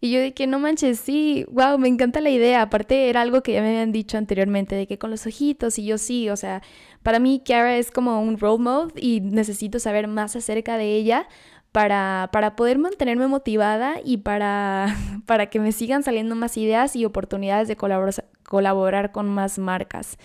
Y 0.00 0.10
yo 0.10 0.18
de 0.18 0.34
que 0.34 0.48
no 0.48 0.58
manches, 0.58 0.98
sí, 0.98 1.46
wow, 1.52 1.78
me 1.78 1.86
encanta 1.86 2.20
la 2.20 2.30
idea. 2.30 2.62
Aparte 2.62 3.08
era 3.08 3.20
algo 3.20 3.44
que 3.44 3.52
ya 3.52 3.62
me 3.62 3.68
habían 3.68 3.92
dicho 3.92 4.18
anteriormente, 4.18 4.74
de 4.74 4.88
que 4.88 4.98
con 4.98 5.12
los 5.12 5.28
ojitos 5.28 5.78
y 5.78 5.84
yo 5.84 5.96
sí, 5.96 6.28
o 6.28 6.36
sea, 6.36 6.60
para 7.04 7.20
mí 7.20 7.40
Kiara 7.44 7.76
es 7.76 7.92
como 7.92 8.20
un 8.20 8.36
role 8.36 8.64
mode 8.64 8.94
y 9.00 9.20
necesito 9.20 9.78
saber 9.78 10.08
más 10.08 10.34
acerca 10.34 10.76
de 10.76 10.96
ella 10.96 11.28
para, 11.72 12.28
para 12.32 12.54
poder 12.54 12.78
mantenerme 12.78 13.26
motivada 13.26 13.96
y 14.04 14.18
para, 14.18 14.94
para 15.26 15.46
que 15.46 15.58
me 15.58 15.72
sigan 15.72 16.02
saliendo 16.02 16.34
más 16.34 16.56
ideas 16.56 16.94
y 16.94 17.04
oportunidades 17.04 17.68
de 17.68 17.76
colaborar, 17.76 18.26
colaborar 18.44 19.12
con 19.12 19.28
más 19.28 19.58
marcas. 19.58 20.18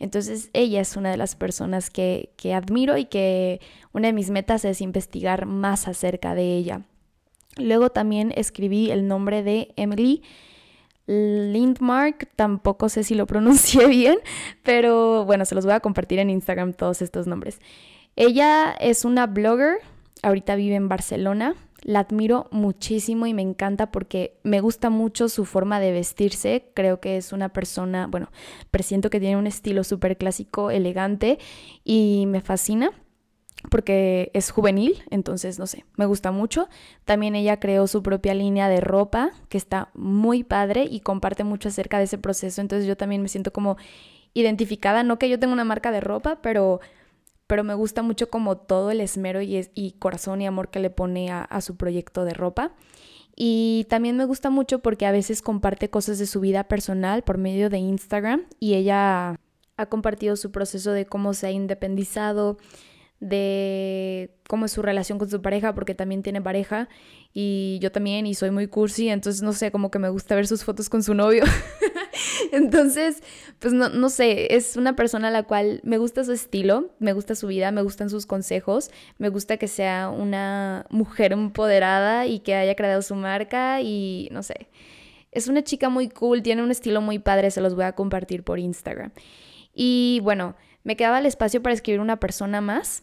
Entonces 0.00 0.50
ella 0.52 0.80
es 0.80 0.96
una 0.96 1.10
de 1.10 1.16
las 1.16 1.34
personas 1.34 1.90
que, 1.90 2.32
que 2.36 2.54
admiro 2.54 2.96
y 2.98 3.06
que 3.06 3.60
una 3.92 4.08
de 4.08 4.12
mis 4.12 4.30
metas 4.30 4.64
es 4.64 4.80
investigar 4.80 5.46
más 5.46 5.88
acerca 5.88 6.34
de 6.34 6.56
ella. 6.56 6.82
Luego 7.56 7.90
también 7.90 8.32
escribí 8.36 8.90
el 8.90 9.08
nombre 9.08 9.42
de 9.42 9.72
Emily 9.76 10.22
Lindmark, 11.06 12.28
tampoco 12.36 12.88
sé 12.88 13.02
si 13.02 13.14
lo 13.14 13.26
pronuncié 13.28 13.86
bien, 13.86 14.18
pero 14.62 15.24
bueno, 15.24 15.44
se 15.44 15.54
los 15.54 15.64
voy 15.64 15.74
a 15.74 15.80
compartir 15.80 16.18
en 16.18 16.30
Instagram 16.30 16.74
todos 16.74 17.02
estos 17.02 17.26
nombres. 17.26 17.60
Ella 18.14 18.72
es 18.78 19.04
una 19.04 19.26
blogger, 19.26 19.78
ahorita 20.22 20.56
vive 20.56 20.74
en 20.74 20.88
Barcelona. 20.88 21.54
La 21.82 22.00
admiro 22.00 22.48
muchísimo 22.50 23.26
y 23.26 23.34
me 23.34 23.42
encanta 23.42 23.92
porque 23.92 24.38
me 24.42 24.60
gusta 24.60 24.90
mucho 24.90 25.28
su 25.28 25.44
forma 25.44 25.78
de 25.78 25.92
vestirse. 25.92 26.70
Creo 26.74 27.00
que 27.00 27.16
es 27.16 27.32
una 27.32 27.50
persona, 27.50 28.08
bueno, 28.08 28.30
presiento 28.70 29.10
que 29.10 29.20
tiene 29.20 29.36
un 29.36 29.46
estilo 29.46 29.84
súper 29.84 30.16
clásico, 30.16 30.70
elegante 30.70 31.38
y 31.84 32.24
me 32.26 32.40
fascina 32.40 32.90
porque 33.70 34.30
es 34.34 34.50
juvenil, 34.50 35.02
entonces 35.10 35.58
no 35.58 35.66
sé, 35.66 35.84
me 35.96 36.06
gusta 36.06 36.30
mucho. 36.30 36.68
También 37.04 37.34
ella 37.34 37.58
creó 37.58 37.86
su 37.86 38.02
propia 38.02 38.34
línea 38.34 38.68
de 38.68 38.80
ropa 38.80 39.32
que 39.48 39.58
está 39.58 39.90
muy 39.94 40.44
padre 40.44 40.86
y 40.88 41.00
comparte 41.00 41.44
mucho 41.44 41.68
acerca 41.68 41.98
de 41.98 42.04
ese 42.04 42.18
proceso, 42.18 42.60
entonces 42.60 42.86
yo 42.86 42.96
también 42.96 43.22
me 43.22 43.28
siento 43.28 43.52
como 43.52 43.76
identificada, 44.34 45.02
no 45.02 45.18
que 45.18 45.28
yo 45.28 45.38
tenga 45.38 45.52
una 45.52 45.64
marca 45.64 45.90
de 45.90 46.00
ropa, 46.00 46.38
pero, 46.42 46.80
pero 47.48 47.64
me 47.64 47.74
gusta 47.74 48.02
mucho 48.02 48.30
como 48.30 48.56
todo 48.56 48.92
el 48.92 49.00
esmero 49.00 49.42
y, 49.42 49.96
corazón 49.98 50.40
y 50.40 50.46
amor 50.46 50.70
que 50.70 50.78
le 50.78 50.90
pone 50.90 51.30
a, 51.32 51.42
a 51.42 51.60
su 51.60 51.76
proyecto 51.76 52.24
de 52.24 52.34
ropa. 52.34 52.72
Y 53.34 53.86
también 53.88 54.16
me 54.16 54.24
gusta 54.24 54.50
mucho 54.50 54.80
porque 54.80 55.06
a 55.06 55.12
veces 55.12 55.42
comparte 55.42 55.90
cosas 55.90 56.18
de 56.18 56.26
su 56.26 56.40
vida 56.40 56.64
personal 56.64 57.22
por 57.22 57.38
medio 57.38 57.70
de 57.70 57.78
Instagram 57.78 58.44
y 58.60 58.74
ella 58.74 59.40
ha 59.76 59.86
compartido 59.86 60.36
su 60.36 60.50
proceso 60.50 60.92
de 60.92 61.06
cómo 61.06 61.34
se 61.34 61.46
ha 61.46 61.50
independizado, 61.50 62.58
de 63.20 64.30
cómo 64.48 64.66
es 64.66 64.72
su 64.72 64.82
relación 64.82 65.18
con 65.18 65.30
su 65.30 65.40
pareja, 65.40 65.74
porque 65.74 65.94
también 65.94 66.22
tiene 66.22 66.42
pareja 66.42 66.88
y 67.32 67.78
yo 67.80 67.90
también 67.92 68.26
y 68.26 68.34
soy 68.34 68.50
muy 68.50 68.66
cursi, 68.66 69.08
entonces 69.08 69.42
no 69.42 69.52
sé, 69.52 69.70
como 69.70 69.90
que 69.90 69.98
me 69.98 70.08
gusta 70.08 70.34
ver 70.34 70.46
sus 70.46 70.64
fotos 70.64 70.88
con 70.88 71.02
su 71.02 71.14
novio. 71.14 71.44
entonces, 72.52 73.22
pues 73.58 73.72
no, 73.72 73.88
no 73.88 74.08
sé, 74.08 74.54
es 74.54 74.76
una 74.76 74.96
persona 74.96 75.28
a 75.28 75.30
la 75.30 75.42
cual 75.42 75.80
me 75.82 75.98
gusta 75.98 76.24
su 76.24 76.32
estilo, 76.32 76.90
me 76.98 77.12
gusta 77.12 77.34
su 77.34 77.46
vida, 77.46 77.70
me 77.70 77.82
gustan 77.82 78.10
sus 78.10 78.26
consejos, 78.26 78.90
me 79.18 79.28
gusta 79.28 79.56
que 79.56 79.68
sea 79.68 80.10
una 80.10 80.86
mujer 80.90 81.32
empoderada 81.32 82.26
y 82.26 82.40
que 82.40 82.54
haya 82.54 82.74
creado 82.74 83.02
su 83.02 83.14
marca 83.14 83.80
y 83.80 84.28
no 84.32 84.42
sé. 84.42 84.68
Es 85.32 85.48
una 85.48 85.62
chica 85.62 85.88
muy 85.88 86.08
cool, 86.08 86.42
tiene 86.42 86.62
un 86.62 86.70
estilo 86.70 87.00
muy 87.00 87.18
padre, 87.18 87.50
se 87.50 87.60
los 87.60 87.74
voy 87.74 87.84
a 87.84 87.92
compartir 87.92 88.42
por 88.42 88.58
Instagram. 88.58 89.12
Y 89.74 90.20
bueno, 90.22 90.56
me 90.84 90.96
quedaba 90.96 91.18
el 91.18 91.26
espacio 91.26 91.62
para 91.62 91.74
escribir 91.74 92.00
una 92.00 92.18
persona 92.18 92.60
más 92.60 93.02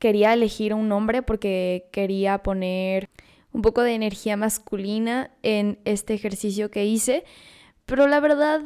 quería 0.00 0.32
elegir 0.32 0.74
un 0.74 0.88
nombre 0.88 1.22
porque 1.22 1.88
quería 1.92 2.42
poner 2.42 3.08
un 3.52 3.62
poco 3.62 3.82
de 3.82 3.94
energía 3.94 4.36
masculina 4.36 5.30
en 5.42 5.78
este 5.84 6.14
ejercicio 6.14 6.70
que 6.70 6.86
hice, 6.86 7.24
pero 7.90 8.06
la 8.06 8.20
verdad, 8.20 8.60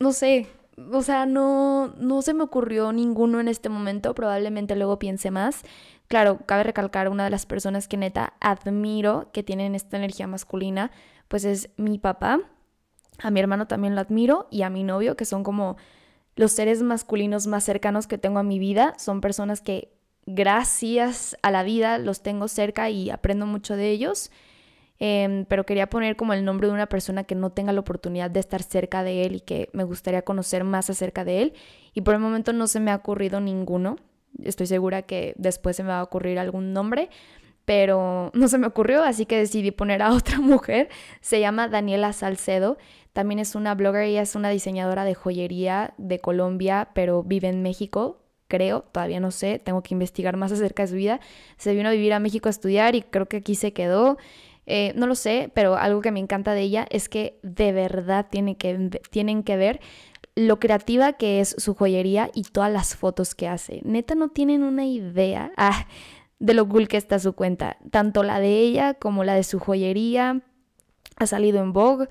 no 0.00 0.14
sé, 0.14 0.48
o 0.90 1.02
sea, 1.02 1.26
no, 1.26 1.88
no 1.98 2.22
se 2.22 2.32
me 2.32 2.44
ocurrió 2.44 2.94
ninguno 2.94 3.38
en 3.38 3.48
este 3.48 3.68
momento, 3.68 4.14
probablemente 4.14 4.74
luego 4.74 4.98
piense 4.98 5.30
más. 5.30 5.60
Claro, 6.08 6.38
cabe 6.46 6.62
recalcar 6.62 7.10
una 7.10 7.24
de 7.24 7.30
las 7.30 7.44
personas 7.44 7.88
que 7.88 7.98
neta 7.98 8.32
admiro 8.40 9.28
que 9.34 9.42
tienen 9.42 9.74
esta 9.74 9.98
energía 9.98 10.26
masculina, 10.26 10.92
pues 11.28 11.44
es 11.44 11.68
mi 11.76 11.98
papá. 11.98 12.40
A 13.18 13.30
mi 13.30 13.38
hermano 13.38 13.66
también 13.66 13.94
lo 13.94 14.00
admiro 14.00 14.48
y 14.50 14.62
a 14.62 14.70
mi 14.70 14.82
novio, 14.82 15.14
que 15.14 15.26
son 15.26 15.44
como 15.44 15.76
los 16.34 16.50
seres 16.52 16.82
masculinos 16.82 17.46
más 17.46 17.64
cercanos 17.64 18.06
que 18.06 18.16
tengo 18.16 18.38
a 18.38 18.44
mi 18.44 18.58
vida. 18.58 18.94
Son 18.96 19.20
personas 19.20 19.60
que 19.60 19.92
gracias 20.24 21.36
a 21.42 21.50
la 21.50 21.64
vida 21.64 21.98
los 21.98 22.22
tengo 22.22 22.48
cerca 22.48 22.88
y 22.88 23.10
aprendo 23.10 23.44
mucho 23.44 23.76
de 23.76 23.90
ellos. 23.90 24.30
Em, 25.00 25.44
pero 25.46 25.66
quería 25.66 25.90
poner 25.90 26.16
como 26.16 26.32
el 26.34 26.44
nombre 26.44 26.68
de 26.68 26.74
una 26.74 26.86
persona 26.86 27.24
que 27.24 27.34
no 27.34 27.50
tenga 27.50 27.72
la 27.72 27.80
oportunidad 27.80 28.30
de 28.30 28.40
estar 28.40 28.62
cerca 28.62 29.02
de 29.02 29.24
él 29.24 29.36
y 29.36 29.40
que 29.40 29.68
me 29.72 29.84
gustaría 29.84 30.22
conocer 30.22 30.64
más 30.64 30.88
acerca 30.90 31.24
de 31.24 31.42
él. 31.42 31.52
Y 31.94 32.02
por 32.02 32.14
el 32.14 32.20
momento 32.20 32.52
no 32.52 32.66
se 32.66 32.80
me 32.80 32.90
ha 32.90 32.96
ocurrido 32.96 33.40
ninguno. 33.40 33.96
Estoy 34.42 34.66
segura 34.66 35.02
que 35.02 35.34
después 35.36 35.76
se 35.76 35.82
me 35.82 35.90
va 35.90 36.00
a 36.00 36.02
ocurrir 36.02 36.38
algún 36.38 36.72
nombre, 36.72 37.10
pero 37.64 38.30
no 38.34 38.48
se 38.48 38.58
me 38.58 38.66
ocurrió, 38.66 39.02
así 39.02 39.26
que 39.26 39.38
decidí 39.38 39.70
poner 39.72 40.02
a 40.02 40.12
otra 40.14 40.38
mujer. 40.40 40.88
Se 41.20 41.40
llama 41.40 41.68
Daniela 41.68 42.12
Salcedo. 42.12 42.78
También 43.12 43.38
es 43.38 43.54
una 43.54 43.74
blogger, 43.74 44.08
y 44.08 44.16
es 44.16 44.34
una 44.34 44.50
diseñadora 44.50 45.04
de 45.04 45.14
joyería 45.14 45.94
de 45.98 46.20
Colombia, 46.20 46.90
pero 46.94 47.22
vive 47.22 47.48
en 47.48 47.62
México 47.62 48.20
creo, 48.46 48.82
todavía 48.82 49.18
no 49.18 49.32
sé, 49.32 49.58
tengo 49.58 49.82
que 49.82 49.94
investigar 49.94 50.36
más 50.36 50.52
acerca 50.52 50.84
de 50.84 50.88
su 50.88 50.94
vida. 50.94 51.18
Se 51.56 51.74
vino 51.74 51.88
a 51.88 51.92
vivir 51.92 52.12
a 52.12 52.20
México 52.20 52.48
a 52.48 52.50
estudiar 52.50 52.94
y 52.94 53.02
creo 53.02 53.26
que 53.26 53.38
aquí 53.38 53.56
se 53.56 53.72
quedó. 53.72 54.16
Eh, 54.66 54.92
no 54.96 55.06
lo 55.06 55.14
sé, 55.14 55.50
pero 55.54 55.76
algo 55.76 56.00
que 56.00 56.10
me 56.10 56.20
encanta 56.20 56.54
de 56.54 56.62
ella 56.62 56.86
es 56.90 57.08
que 57.08 57.38
de 57.42 57.72
verdad 57.72 58.26
tiene 58.30 58.56
que, 58.56 59.00
tienen 59.10 59.42
que 59.42 59.56
ver 59.56 59.80
lo 60.36 60.58
creativa 60.58 61.12
que 61.12 61.40
es 61.40 61.54
su 61.58 61.74
joyería 61.74 62.30
y 62.34 62.42
todas 62.42 62.72
las 62.72 62.96
fotos 62.96 63.34
que 63.34 63.48
hace. 63.48 63.80
Neta 63.84 64.14
no 64.14 64.28
tienen 64.28 64.62
una 64.62 64.84
idea 64.84 65.52
ah, 65.56 65.86
de 66.38 66.54
lo 66.54 66.68
cool 66.68 66.88
que 66.88 66.96
está 66.96 67.18
su 67.18 67.34
cuenta. 67.34 67.76
Tanto 67.90 68.22
la 68.22 68.40
de 68.40 68.58
ella 68.58 68.94
como 68.94 69.24
la 69.24 69.34
de 69.34 69.44
su 69.44 69.58
joyería. 69.58 70.42
Ha 71.16 71.26
salido 71.26 71.62
en 71.62 71.72
Vogue 71.72 72.08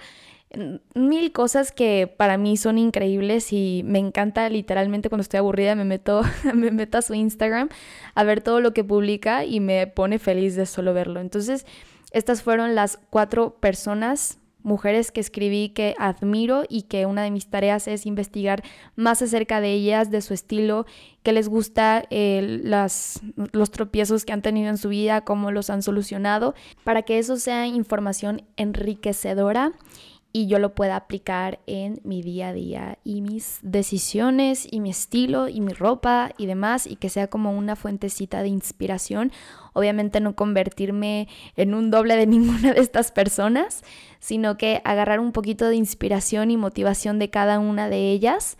mil 0.93 1.31
cosas 1.31 1.72
que 1.72 2.13
para 2.15 2.38
mí 2.38 2.57
son 2.57 2.77
increíbles 2.77 3.51
y 3.51 3.81
me 3.86 4.00
encanta 4.00 4.48
literalmente 4.50 5.10
cuando 5.10 5.24
estoy 5.24 5.39
aburrida 5.39 5.75
me 5.75 5.83
meto, 5.83 6.22
me 6.53 6.72
meto 6.72 7.00
a 7.00 7.01
su 7.01 7.13
Instagram 7.13 7.69
a 8.13 8.24
ver 8.24 8.41
todo 8.41 8.62
lo 8.62 8.74
que 8.74 8.83
publica 8.83 9.45
y 9.45 9.60
me 9.60 9.88
pone 9.88 10.19
feliz 10.19 10.55
de 10.55 10.65
solo 10.65 10.93
verlo. 10.93 11.19
Entonces, 11.19 11.65
estas 12.13 12.41
fueron 12.41 12.75
las 12.75 13.00
cuatro 13.10 13.58
personas 13.60 14.39
mujeres 14.63 15.12
que 15.12 15.20
escribí 15.20 15.70
que 15.70 15.93
admiro 16.00 16.63
y 16.67 16.84
que 16.84 17.05
una 17.05 17.22
de 17.24 17.32
mis 17.32 17.48
tareas 17.48 17.88
es 17.88 18.05
investigar 18.05 18.63
más 18.96 19.22
acerca 19.22 19.60
de 19.62 19.74
ellas, 19.74 20.10
de 20.10 20.22
su 20.22 20.34
estilo, 20.34 20.86
qué 21.22 21.34
les 21.34 21.50
gusta, 21.50 22.05
las, 22.10 23.22
los 23.51 23.72
tropiezos 23.72 24.25
que 24.25 24.34
han 24.34 24.41
tenido 24.41 24.70
en 24.70 24.77
su 24.77 24.89
vida, 24.89 25.22
cómo 25.22 25.51
los 25.51 25.70
han 25.70 25.84
solucionado, 25.84 26.55
para 26.84 27.03
que 27.03 27.20
eso 27.20 27.38
sea 27.38 27.67
información 27.67 28.43
enriquecedora 28.55 29.74
y 30.36 30.48
yo 30.48 30.58
lo 30.58 30.74
pueda 30.74 30.96
aplicar 30.96 31.60
en 31.68 32.02
mi 32.04 32.24
día 32.24 32.50
a 32.50 32.54
día 32.54 32.98
y 33.04 33.22
mis 33.22 33.60
decisiones 33.62 34.68
y 34.70 34.80
mi 34.80 34.90
estilo 34.90 35.48
y 35.48 35.62
mi 35.62 35.74
ropa 35.74 36.32
y 36.40 36.48
demás 36.48 36.88
y 36.88 36.96
que 36.96 37.10
sea 37.10 37.28
como 37.28 37.56
una 37.56 37.75
fuentecita 37.75 38.42
de 38.42 38.48
inspiración. 38.48 39.32
Obviamente 39.74 40.20
no 40.22 40.36
convertirme 40.36 41.28
en 41.56 41.75
un 41.75 41.92
doble 41.92 42.16
de 42.16 42.25
ninguna 42.28 42.74
de 42.74 42.82
estas 42.82 43.12
personas, 43.12 43.84
sino 44.20 44.58
que 44.58 44.82
agarrar 44.84 45.20
un 45.20 45.34
poquito 45.34 45.70
de 45.70 45.75
inspiración 45.75 46.50
y 46.50 46.58
motivación 46.58 47.20
de 47.20 47.30
cada 47.30 47.60
una 47.60 47.88
de 47.88 48.10
ellas, 48.10 48.58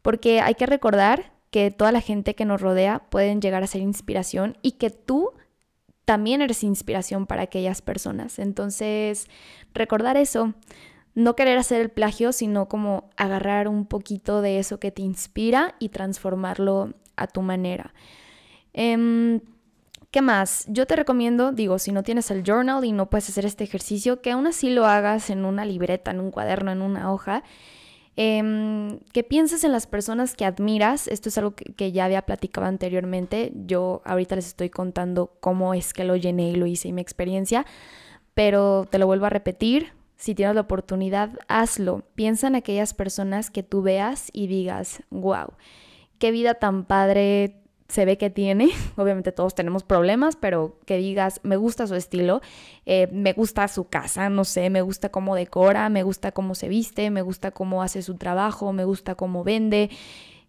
porque 0.00 0.40
hay 0.40 0.54
que 0.54 0.64
recordar 0.64 1.30
que 1.50 1.70
toda 1.70 1.92
la 1.92 2.00
gente 2.00 2.34
que 2.34 2.46
nos 2.46 2.62
rodea 2.62 3.00
pueden 3.10 3.42
llegar 3.42 3.62
a 3.62 3.66
ser 3.66 3.82
inspiración 3.82 4.56
y 4.62 4.72
que 4.72 4.88
tú 4.88 5.32
también 6.06 6.40
eres 6.40 6.64
inspiración 6.64 7.26
para 7.26 7.42
aquellas 7.42 7.82
personas. 7.82 8.38
Entonces, 8.38 9.28
recordar 9.74 10.16
eso, 10.16 10.54
no 11.14 11.36
querer 11.36 11.58
hacer 11.58 11.80
el 11.80 11.90
plagio, 11.90 12.32
sino 12.32 12.68
como 12.68 13.10
agarrar 13.16 13.68
un 13.68 13.86
poquito 13.86 14.40
de 14.40 14.58
eso 14.58 14.78
que 14.78 14.90
te 14.90 15.02
inspira 15.02 15.74
y 15.78 15.90
transformarlo 15.90 16.94
a 17.16 17.26
tu 17.26 17.42
manera. 17.42 17.94
Em, 18.72 19.40
¿Qué 20.10 20.20
más? 20.20 20.66
Yo 20.68 20.86
te 20.86 20.94
recomiendo, 20.94 21.52
digo, 21.52 21.78
si 21.78 21.90
no 21.90 22.02
tienes 22.02 22.30
el 22.30 22.42
journal 22.44 22.84
y 22.84 22.92
no 22.92 23.08
puedes 23.08 23.30
hacer 23.30 23.46
este 23.46 23.64
ejercicio, 23.64 24.20
que 24.20 24.30
aún 24.30 24.46
así 24.46 24.68
lo 24.68 24.84
hagas 24.84 25.30
en 25.30 25.46
una 25.46 25.64
libreta, 25.64 26.10
en 26.10 26.20
un 26.20 26.30
cuaderno, 26.30 26.70
en 26.70 26.82
una 26.82 27.10
hoja. 27.10 27.42
Em, 28.16 28.98
que 29.14 29.24
pienses 29.24 29.64
en 29.64 29.72
las 29.72 29.86
personas 29.86 30.36
que 30.36 30.44
admiras. 30.44 31.08
Esto 31.08 31.30
es 31.30 31.38
algo 31.38 31.52
que, 31.52 31.72
que, 31.72 31.92
ya 31.92 32.04
había 32.04 32.22
platicado 32.22 32.66
anteriormente. 32.66 33.52
Yo 33.54 34.02
ahorita 34.04 34.36
les 34.36 34.48
estoy 34.48 34.68
contando 34.68 35.32
cómo 35.40 35.72
es 35.72 35.94
que 35.94 36.04
lo 36.04 36.14
llené 36.16 36.50
y 36.50 36.56
lo 36.56 36.66
hice 36.66 36.88
y 36.88 36.92
mi 36.92 37.00
experiencia. 37.00 37.64
Pero 38.34 38.86
te 38.90 38.98
lo 38.98 39.06
vuelvo 39.06 39.24
a 39.26 39.30
repetir. 39.30 39.92
Si 40.22 40.36
tienes 40.36 40.54
la 40.54 40.60
oportunidad, 40.60 41.30
hazlo. 41.48 42.04
Piensa 42.14 42.46
en 42.46 42.54
aquellas 42.54 42.94
personas 42.94 43.50
que 43.50 43.64
tú 43.64 43.82
veas 43.82 44.28
y 44.32 44.46
digas, 44.46 45.02
wow, 45.10 45.54
qué 46.20 46.30
vida 46.30 46.54
tan 46.54 46.84
padre, 46.84 47.56
se 47.88 48.04
ve 48.04 48.16
que 48.18 48.30
tiene. 48.30 48.70
Obviamente 48.96 49.32
todos 49.32 49.56
tenemos 49.56 49.82
problemas, 49.82 50.36
pero 50.36 50.78
que 50.86 50.96
digas, 50.96 51.40
me 51.42 51.56
gusta 51.56 51.88
su 51.88 51.96
estilo, 51.96 52.40
eh, 52.86 53.08
me 53.10 53.32
gusta 53.32 53.66
su 53.66 53.88
casa, 53.88 54.30
no 54.30 54.44
sé, 54.44 54.70
me 54.70 54.80
gusta 54.82 55.08
cómo 55.08 55.34
decora, 55.34 55.88
me 55.88 56.04
gusta 56.04 56.30
cómo 56.30 56.54
se 56.54 56.68
viste, 56.68 57.10
me 57.10 57.22
gusta 57.22 57.50
cómo 57.50 57.82
hace 57.82 58.00
su 58.00 58.14
trabajo, 58.14 58.72
me 58.72 58.84
gusta 58.84 59.16
cómo 59.16 59.42
vende, 59.42 59.90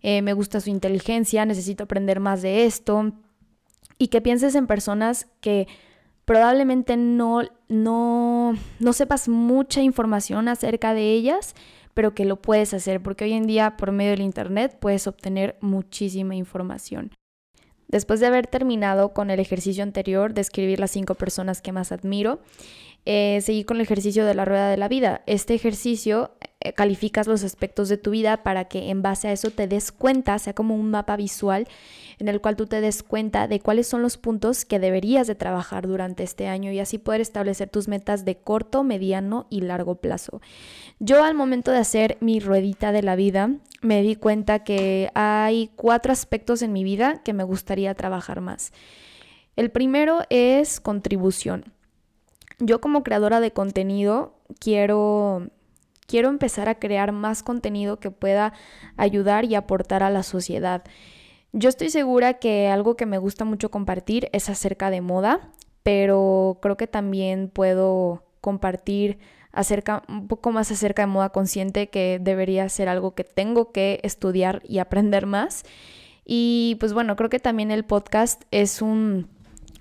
eh, 0.04 0.22
me 0.22 0.34
gusta 0.34 0.60
su 0.60 0.70
inteligencia, 0.70 1.48
necesito 1.48 1.86
aprender 1.86 2.20
más 2.20 2.44
de 2.44 2.66
esto. 2.66 3.12
Y 3.98 4.10
que 4.10 4.22
pienses 4.22 4.54
en 4.54 4.68
personas 4.68 5.26
que 5.42 5.68
probablemente 6.26 6.98
no, 6.98 7.42
no, 7.68 8.54
no 8.80 8.94
sepas 8.94 9.28
mucha 9.28 9.82
información 9.82 10.48
acerca 10.48 10.94
de 10.94 11.12
ellas, 11.12 11.56
pero 11.94 12.16
que 12.16 12.26
lo 12.26 12.42
puedes 12.42 12.74
hacer, 12.74 13.02
porque 13.02 13.26
hoy 13.26 13.34
en 13.34 13.48
día 13.48 13.78
por 13.78 13.92
medio 13.92 14.12
del 14.12 14.22
Internet 14.22 14.78
puedes 14.80 15.08
obtener 15.08 15.58
muchísima 15.62 16.36
información. 16.36 17.12
Después 17.88 18.20
de 18.20 18.26
haber 18.26 18.48
terminado 18.48 19.14
con 19.14 19.30
el 19.30 19.40
ejercicio 19.40 19.84
anterior 19.84 20.34
de 20.34 20.42
escribir 20.42 20.80
las 20.80 20.90
cinco 20.92 21.14
personas 21.14 21.62
que 21.62 21.72
más 21.72 21.92
admiro, 21.92 22.40
eh, 23.06 23.40
seguí 23.42 23.64
con 23.64 23.78
el 23.78 23.84
ejercicio 23.84 24.26
de 24.26 24.34
la 24.34 24.46
rueda 24.46 24.70
de 24.70 24.78
la 24.78 24.88
vida. 24.88 25.24
Este 25.26 25.54
ejercicio 25.54 26.32
eh, 26.62 26.72
calificas 26.72 27.28
los 27.28 27.44
aspectos 27.44 27.90
de 27.90 27.98
tu 27.98 28.12
vida 28.12 28.44
para 28.44 28.66
que 28.66 28.90
en 28.90 29.02
base 29.02 29.28
a 29.28 29.34
eso 29.34 29.52
te 29.52 29.68
des 29.68 29.92
cuenta, 29.92 30.40
sea 30.40 30.54
como 30.54 30.76
un 30.76 30.90
mapa 30.90 31.18
visual 31.18 31.68
en 32.20 32.30
el 32.30 32.40
cual 32.40 32.56
tú 32.56 32.66
te 32.66 32.80
des 32.80 33.04
cuenta 33.04 33.50
de 33.50 33.60
cuáles 33.60 33.88
son 33.88 34.02
los 34.02 34.18
puntos 34.18 34.64
que 34.64 34.80
deberías 34.80 35.28
de 35.28 35.36
trabajar 35.36 35.88
durante 35.88 36.24
este 36.24 36.48
año 36.48 36.72
y 36.72 36.80
así 36.80 36.98
poder 36.98 37.20
establecer 37.20 37.70
tus 37.70 37.90
metas 37.90 38.24
de 38.24 38.38
corto, 38.38 38.84
mediano 38.84 39.48
y 39.50 39.62
largo 39.62 39.96
plazo. 39.96 40.42
Yo 41.00 41.24
al 41.24 41.36
momento 41.36 41.72
de 41.72 41.80
hacer 41.80 42.18
mi 42.22 42.40
ruedita 42.40 42.94
de 42.94 43.04
la 43.04 43.18
vida 43.18 43.50
me 43.82 44.02
di 44.02 44.16
cuenta 44.16 44.64
que 44.64 45.10
hay 45.14 45.72
cuatro 45.76 46.14
aspectos 46.14 46.62
en 46.62 46.72
mi 46.72 46.86
vida 46.86 47.22
que 47.24 47.34
me 47.34 47.44
gustaría 47.44 47.94
trabajar 47.96 48.40
más. 48.40 48.72
El 49.58 49.70
primero 49.70 50.22
es 50.30 50.80
contribución. 50.80 51.74
Yo 52.60 52.82
como 52.82 53.04
creadora 53.04 53.40
de 53.40 53.52
contenido 53.52 54.36
quiero 54.60 55.50
quiero 56.06 56.30
empezar 56.30 56.70
a 56.70 56.76
crear 56.76 57.12
más 57.12 57.44
contenido 57.44 58.00
que 58.00 58.12
pueda 58.12 58.54
ayudar 58.98 59.46
y 59.46 59.56
aportar 59.56 60.04
a 60.04 60.10
la 60.10 60.24
sociedad. 60.24 60.84
Yo 61.54 61.70
estoy 61.70 61.90
segura 61.90 62.36
que 62.36 62.68
algo 62.68 62.96
que 62.96 63.06
me 63.06 63.18
gusta 63.18 63.46
mucho 63.46 63.72
compartir 63.72 64.30
es 64.32 64.50
acerca 64.50 64.90
de 64.90 65.02
moda, 65.02 65.52
pero 65.84 66.58
creo 66.62 66.78
que 66.78 66.88
también 66.88 67.50
puedo 67.50 68.24
compartir 68.42 69.20
acerca, 69.52 70.04
un 70.08 70.28
poco 70.28 70.52
más 70.52 70.72
acerca 70.72 71.04
de 71.04 71.08
moda 71.08 71.30
consciente, 71.30 71.90
que 71.90 72.20
debería 72.22 72.68
ser 72.70 72.90
algo 72.90 73.14
que 73.14 73.24
tengo 73.24 73.72
que 73.72 74.00
estudiar 74.04 74.64
y 74.68 74.80
aprender 74.80 75.26
más. 75.26 75.64
Y 76.26 76.78
pues 76.80 76.94
bueno, 76.94 77.16
creo 77.16 77.30
que 77.30 77.40
también 77.40 77.70
el 77.70 77.86
podcast 77.86 78.44
es 78.52 78.82
un, 78.82 79.30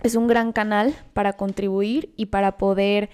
es 0.03 0.15
un 0.15 0.27
gran 0.27 0.53
canal 0.53 0.95
para 1.13 1.35
contribuir 1.35 2.13
y 2.17 2.27
para 2.27 2.59
poder 2.59 3.11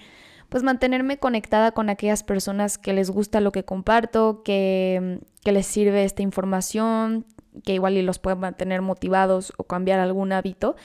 pues 0.49 0.63
mantenerme 0.63 1.17
conectada 1.17 1.71
con 1.71 1.89
aquellas 1.89 2.23
personas 2.23 2.77
que 2.77 2.93
les 2.93 3.11
gusta 3.11 3.39
lo 3.39 3.51
que 3.51 3.63
comparto, 3.63 4.41
que, 4.43 5.19
que 5.43 5.51
les 5.51 5.67
sirve 5.67 6.03
esta 6.03 6.23
información, 6.23 7.25
que 7.63 7.75
igual 7.75 7.97
y 7.97 8.01
los 8.01 8.17
puede 8.17 8.35
mantener 8.35 8.81
motivados 8.81 9.53
o 9.57 9.65
cambiar 9.65 9.99
algún 9.99 10.31
hábito. 10.31 10.75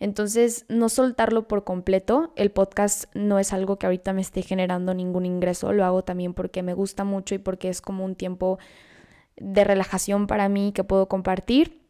Entonces, 0.00 0.66
no 0.68 0.88
soltarlo 0.88 1.46
por 1.46 1.62
completo. 1.62 2.32
El 2.34 2.50
podcast 2.50 3.04
no 3.14 3.38
es 3.38 3.52
algo 3.52 3.78
que 3.78 3.86
ahorita 3.86 4.12
me 4.12 4.20
esté 4.20 4.42
generando 4.42 4.92
ningún 4.94 5.24
ingreso. 5.24 5.72
Lo 5.72 5.84
hago 5.84 6.02
también 6.02 6.34
porque 6.34 6.64
me 6.64 6.74
gusta 6.74 7.04
mucho 7.04 7.36
y 7.36 7.38
porque 7.38 7.68
es 7.68 7.80
como 7.80 8.04
un 8.04 8.16
tiempo 8.16 8.58
de 9.36 9.64
relajación 9.64 10.26
para 10.26 10.48
mí 10.48 10.72
que 10.72 10.82
puedo 10.82 11.08
compartir. 11.08 11.83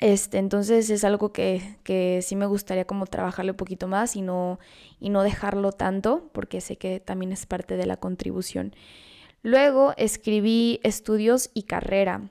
Este, 0.00 0.38
entonces 0.38 0.90
es 0.90 1.04
algo 1.04 1.32
que, 1.32 1.76
que 1.84 2.20
sí 2.22 2.34
me 2.34 2.46
gustaría 2.46 2.84
como 2.84 3.06
trabajarle 3.06 3.52
un 3.52 3.56
poquito 3.56 3.86
más 3.86 4.16
y 4.16 4.22
no, 4.22 4.58
y 4.98 5.10
no 5.10 5.22
dejarlo 5.22 5.70
tanto, 5.72 6.28
porque 6.32 6.60
sé 6.60 6.76
que 6.76 6.98
también 6.98 7.32
es 7.32 7.46
parte 7.46 7.76
de 7.76 7.86
la 7.86 7.96
contribución. 7.96 8.74
Luego 9.42 9.94
escribí 9.96 10.80
estudios 10.82 11.50
y 11.54 11.64
carrera. 11.64 12.30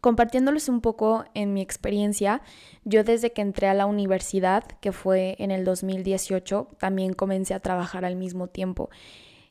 Compartiéndoles 0.00 0.68
un 0.68 0.80
poco 0.80 1.24
en 1.34 1.54
mi 1.54 1.62
experiencia, 1.62 2.42
yo 2.84 3.02
desde 3.02 3.32
que 3.32 3.42
entré 3.42 3.68
a 3.68 3.74
la 3.74 3.86
universidad, 3.86 4.64
que 4.80 4.92
fue 4.92 5.36
en 5.38 5.50
el 5.50 5.64
2018, 5.64 6.68
también 6.78 7.14
comencé 7.14 7.54
a 7.54 7.60
trabajar 7.60 8.04
al 8.04 8.16
mismo 8.16 8.48
tiempo. 8.48 8.90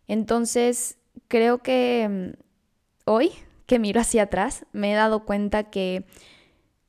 Entonces, 0.07 0.97
creo 1.27 1.59
que 1.59 2.07
mm, 2.07 3.09
hoy 3.09 3.31
que 3.65 3.79
miro 3.79 3.99
hacia 3.99 4.23
atrás, 4.23 4.65
me 4.71 4.91
he 4.91 4.95
dado 4.95 5.25
cuenta 5.25 5.65
que 5.65 6.05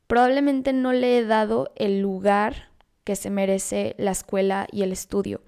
probablemente 0.07 0.73
no 0.73 0.93
le 0.93 1.19
he 1.19 1.25
dado 1.25 1.73
el 1.77 2.01
lugar 2.01 2.71
que 3.05 3.17
se 3.17 3.31
merece 3.31 3.95
la 3.99 4.11
escuela 4.11 4.67
y 4.73 4.83
el 4.83 4.93
estudio 4.93 5.43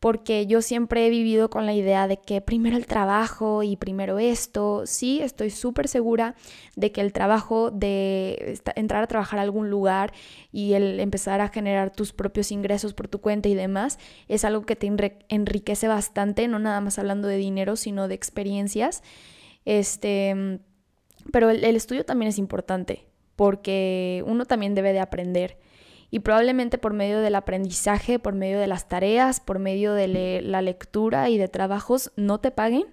porque 0.00 0.46
yo 0.46 0.62
siempre 0.62 1.06
he 1.06 1.10
vivido 1.10 1.48
con 1.50 1.66
la 1.66 1.72
idea 1.72 2.06
de 2.06 2.18
que 2.18 2.40
primero 2.40 2.76
el 2.76 2.86
trabajo 2.86 3.62
y 3.62 3.76
primero 3.76 4.18
esto. 4.18 4.82
Sí, 4.86 5.20
estoy 5.22 5.50
súper 5.50 5.88
segura 5.88 6.34
de 6.76 6.92
que 6.92 7.00
el 7.00 7.12
trabajo 7.12 7.70
de 7.70 8.60
entrar 8.74 9.02
a 9.02 9.06
trabajar 9.06 9.38
a 9.38 9.42
algún 9.42 9.70
lugar 9.70 10.12
y 10.52 10.74
el 10.74 11.00
empezar 11.00 11.40
a 11.40 11.48
generar 11.48 11.92
tus 11.92 12.12
propios 12.12 12.52
ingresos 12.52 12.94
por 12.94 13.08
tu 13.08 13.20
cuenta 13.20 13.48
y 13.48 13.54
demás 13.54 13.98
es 14.28 14.44
algo 14.44 14.62
que 14.62 14.76
te 14.76 14.86
enriquece 15.28 15.88
bastante, 15.88 16.46
no 16.46 16.58
nada 16.58 16.80
más 16.80 16.98
hablando 16.98 17.26
de 17.26 17.38
dinero, 17.38 17.76
sino 17.76 18.06
de 18.08 18.14
experiencias. 18.14 19.02
Este, 19.64 20.60
pero 21.32 21.50
el, 21.50 21.64
el 21.64 21.74
estudio 21.74 22.04
también 22.04 22.28
es 22.28 22.38
importante 22.38 23.06
porque 23.36 24.24
uno 24.26 24.46
también 24.46 24.74
debe 24.74 24.92
de 24.92 25.00
aprender. 25.00 25.58
Y 26.10 26.20
probablemente 26.20 26.78
por 26.78 26.92
medio 26.92 27.20
del 27.20 27.34
aprendizaje, 27.34 28.18
por 28.18 28.34
medio 28.34 28.58
de 28.58 28.66
las 28.66 28.88
tareas, 28.88 29.40
por 29.40 29.58
medio 29.58 29.92
de 29.92 30.40
la 30.42 30.62
lectura 30.62 31.28
y 31.28 31.38
de 31.38 31.48
trabajos 31.48 32.12
no 32.16 32.38
te 32.40 32.50
paguen, 32.50 32.86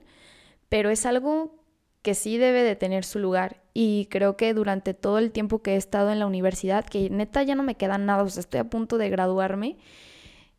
pero 0.69 0.89
es 0.89 1.06
algo 1.06 1.56
que 2.01 2.15
sí 2.15 2.38
debe 2.38 2.63
de 2.63 2.75
tener 2.75 3.06
su 3.06 3.19
lugar. 3.19 3.62
Y 3.73 4.08
creo 4.12 4.36
que 4.36 4.53
durante 4.53 4.93
todo 4.93 5.17
el 5.17 5.32
tiempo 5.32 5.62
que 5.62 5.73
he 5.73 5.77
estado 5.77 6.12
en 6.12 6.19
la 6.19 6.27
universidad, 6.27 6.86
que 6.86 7.10
neta 7.10 7.43
ya 7.43 7.56
no 7.56 7.63
me 7.63 7.75
queda 7.75 7.97
nada, 7.97 8.23
o 8.23 8.29
sea, 8.29 8.41
estoy 8.41 8.60
a 8.60 8.65
punto 8.65 8.97
de 8.97 9.10
graduarme, 9.10 9.77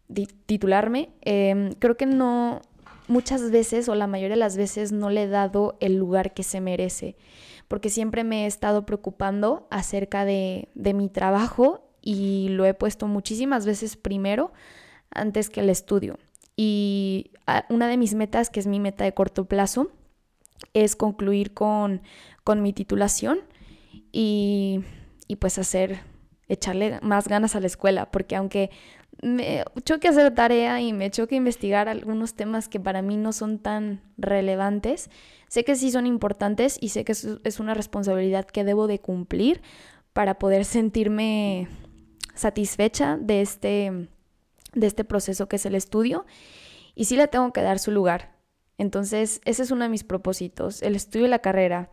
de 0.08 0.26
titularme, 0.46 1.10
em, 1.20 1.72
creo 1.74 1.96
que 1.96 2.06
no, 2.06 2.62
muchas 3.08 3.50
veces 3.50 3.88
o 3.88 3.94
la 3.94 4.06
mayoría 4.06 4.36
de 4.36 4.40
las 4.40 4.56
veces 4.56 4.92
no 4.92 5.10
le 5.10 5.24
he 5.24 5.28
dado 5.28 5.76
el 5.80 5.96
lugar 5.96 6.34
que 6.34 6.42
se 6.42 6.60
merece, 6.60 7.16
porque 7.68 7.90
siempre 7.90 8.24
me 8.24 8.44
he 8.44 8.46
estado 8.46 8.86
preocupando 8.86 9.66
acerca 9.70 10.24
de, 10.24 10.68
de 10.74 10.94
mi 10.94 11.08
trabajo 11.08 11.84
y 12.00 12.48
lo 12.50 12.64
he 12.66 12.74
puesto 12.74 13.06
muchísimas 13.06 13.64
veces 13.64 13.96
primero 13.96 14.52
antes 15.10 15.48
que 15.48 15.60
el 15.60 15.70
estudio. 15.70 16.18
Y 16.56 17.32
ah, 17.46 17.64
una 17.68 17.88
de 17.88 17.96
mis 17.96 18.14
metas, 18.14 18.50
que 18.50 18.60
es 18.60 18.66
mi 18.66 18.80
meta 18.80 19.04
de 19.04 19.14
corto 19.14 19.46
plazo, 19.46 19.90
es 20.72 20.96
concluir 20.96 21.54
con, 21.54 22.02
mi 22.56 22.72
titulación 22.72 23.40
y, 24.12 24.80
y, 25.26 25.36
pues 25.36 25.58
hacer, 25.58 26.00
echarle 26.48 26.98
más 27.02 27.26
ganas 27.26 27.56
a 27.56 27.60
la 27.60 27.66
escuela, 27.66 28.10
porque 28.10 28.36
aunque 28.36 28.70
me 29.22 29.64
choque 29.84 30.08
hacer 30.08 30.34
tarea 30.34 30.80
y 30.80 30.92
me 30.92 31.10
choque 31.10 31.36
investigar 31.36 31.88
algunos 31.88 32.34
temas 32.34 32.68
que 32.68 32.80
para 32.80 33.02
mí 33.02 33.16
no 33.16 33.32
son 33.32 33.58
tan 33.58 34.02
relevantes, 34.18 35.10
sé 35.48 35.64
que 35.64 35.76
sí 35.76 35.90
son 35.90 36.06
importantes 36.06 36.78
y 36.80 36.90
sé 36.90 37.04
que 37.04 37.12
es 37.12 37.60
una 37.60 37.74
responsabilidad 37.74 38.46
que 38.46 38.64
debo 38.64 38.86
de 38.86 39.00
cumplir 39.00 39.62
para 40.12 40.38
poder 40.38 40.64
sentirme 40.64 41.68
satisfecha 42.34 43.16
de 43.20 43.40
este, 43.40 44.08
de 44.74 44.86
este 44.86 45.04
proceso 45.04 45.48
que 45.48 45.56
es 45.56 45.66
el 45.66 45.74
estudio 45.74 46.26
y 46.94 47.04
sí 47.06 47.16
le 47.16 47.28
tengo 47.28 47.52
que 47.52 47.62
dar 47.62 47.78
su 47.78 47.90
lugar. 47.90 48.34
Entonces, 48.78 49.40
ese 49.44 49.62
es 49.62 49.70
uno 49.70 49.84
de 49.84 49.88
mis 49.88 50.04
propósitos, 50.04 50.82
el 50.82 50.96
estudio 50.96 51.26
y 51.26 51.28
la 51.28 51.38
carrera. 51.38 51.90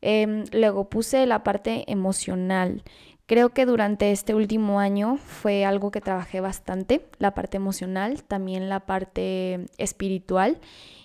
Em, 0.00 0.44
luego 0.52 0.88
puse 0.88 1.26
la 1.26 1.42
parte 1.42 1.90
emocional. 1.90 2.82
Creo 3.28 3.50
que 3.50 3.66
durante 3.66 4.10
este 4.10 4.34
último 4.34 4.80
año 4.80 5.18
fue 5.18 5.66
algo 5.66 5.90
que 5.90 6.00
trabajé 6.00 6.40
bastante, 6.40 7.04
la 7.18 7.34
parte 7.34 7.58
emocional, 7.58 8.22
también 8.22 8.70
la 8.70 8.86
parte 8.86 9.66
espiritual 9.76 10.58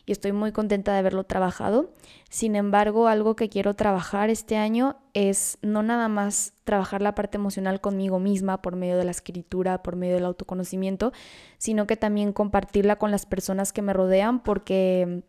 y 0.05 0.13
estoy 0.13 0.31
muy 0.31 0.53
contenta 0.53 0.93
de 0.93 0.99
haberlo 0.99 1.25
trabajado. 1.25 1.91
Sin 2.29 2.55
embargo, 2.55 3.09
algo 3.09 3.35
que 3.35 3.49
quiero 3.49 3.73
trabajar 3.73 4.29
este 4.29 4.55
año 4.55 4.95
es 5.13 5.57
no 5.61 5.83
nada 5.83 6.07
más 6.07 6.53
trabajar 6.63 7.01
la 7.01 7.13
parte 7.13 7.37
emocional 7.37 7.81
conmigo 7.81 8.19
misma 8.19 8.61
por 8.61 8.77
medio 8.77 8.95
de 8.95 9.03
la 9.03 9.11
escritura, 9.11 9.83
por 9.83 9.97
medio 9.97 10.13
del 10.15 10.23
autoconocimiento, 10.23 11.11
sino 11.57 11.87
que 11.87 11.97
también 11.97 12.31
compartirla 12.31 12.95
con 12.95 13.11
las 13.11 13.25
personas 13.25 13.73
que 13.73 13.81
me 13.81 13.91
rodean 13.91 14.41
porque 14.41 15.23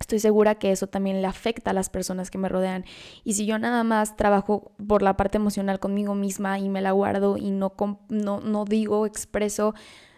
estoy 0.00 0.18
segura 0.18 0.56
que 0.56 0.72
eso 0.72 0.86
también 0.86 1.22
le 1.22 1.28
afecta 1.28 1.70
a 1.70 1.74
las 1.74 1.90
personas 1.90 2.30
que 2.30 2.38
me 2.38 2.48
rodean. 2.48 2.84
Y 3.22 3.34
si 3.34 3.46
yo 3.46 3.58
nada 3.58 3.84
más 3.84 4.16
trabajo 4.16 4.72
por 4.86 5.02
la 5.02 5.16
parte 5.16 5.36
emocional 5.36 5.78
conmigo 5.78 6.14
misma 6.14 6.58
y 6.58 6.68
me 6.68 6.80
la 6.80 6.92
guardo 6.92 7.36
y 7.36 7.50
no, 7.50 7.74
no, 8.08 8.40
no 8.40 8.64
digo, 8.64 9.06
expreso 9.06 9.74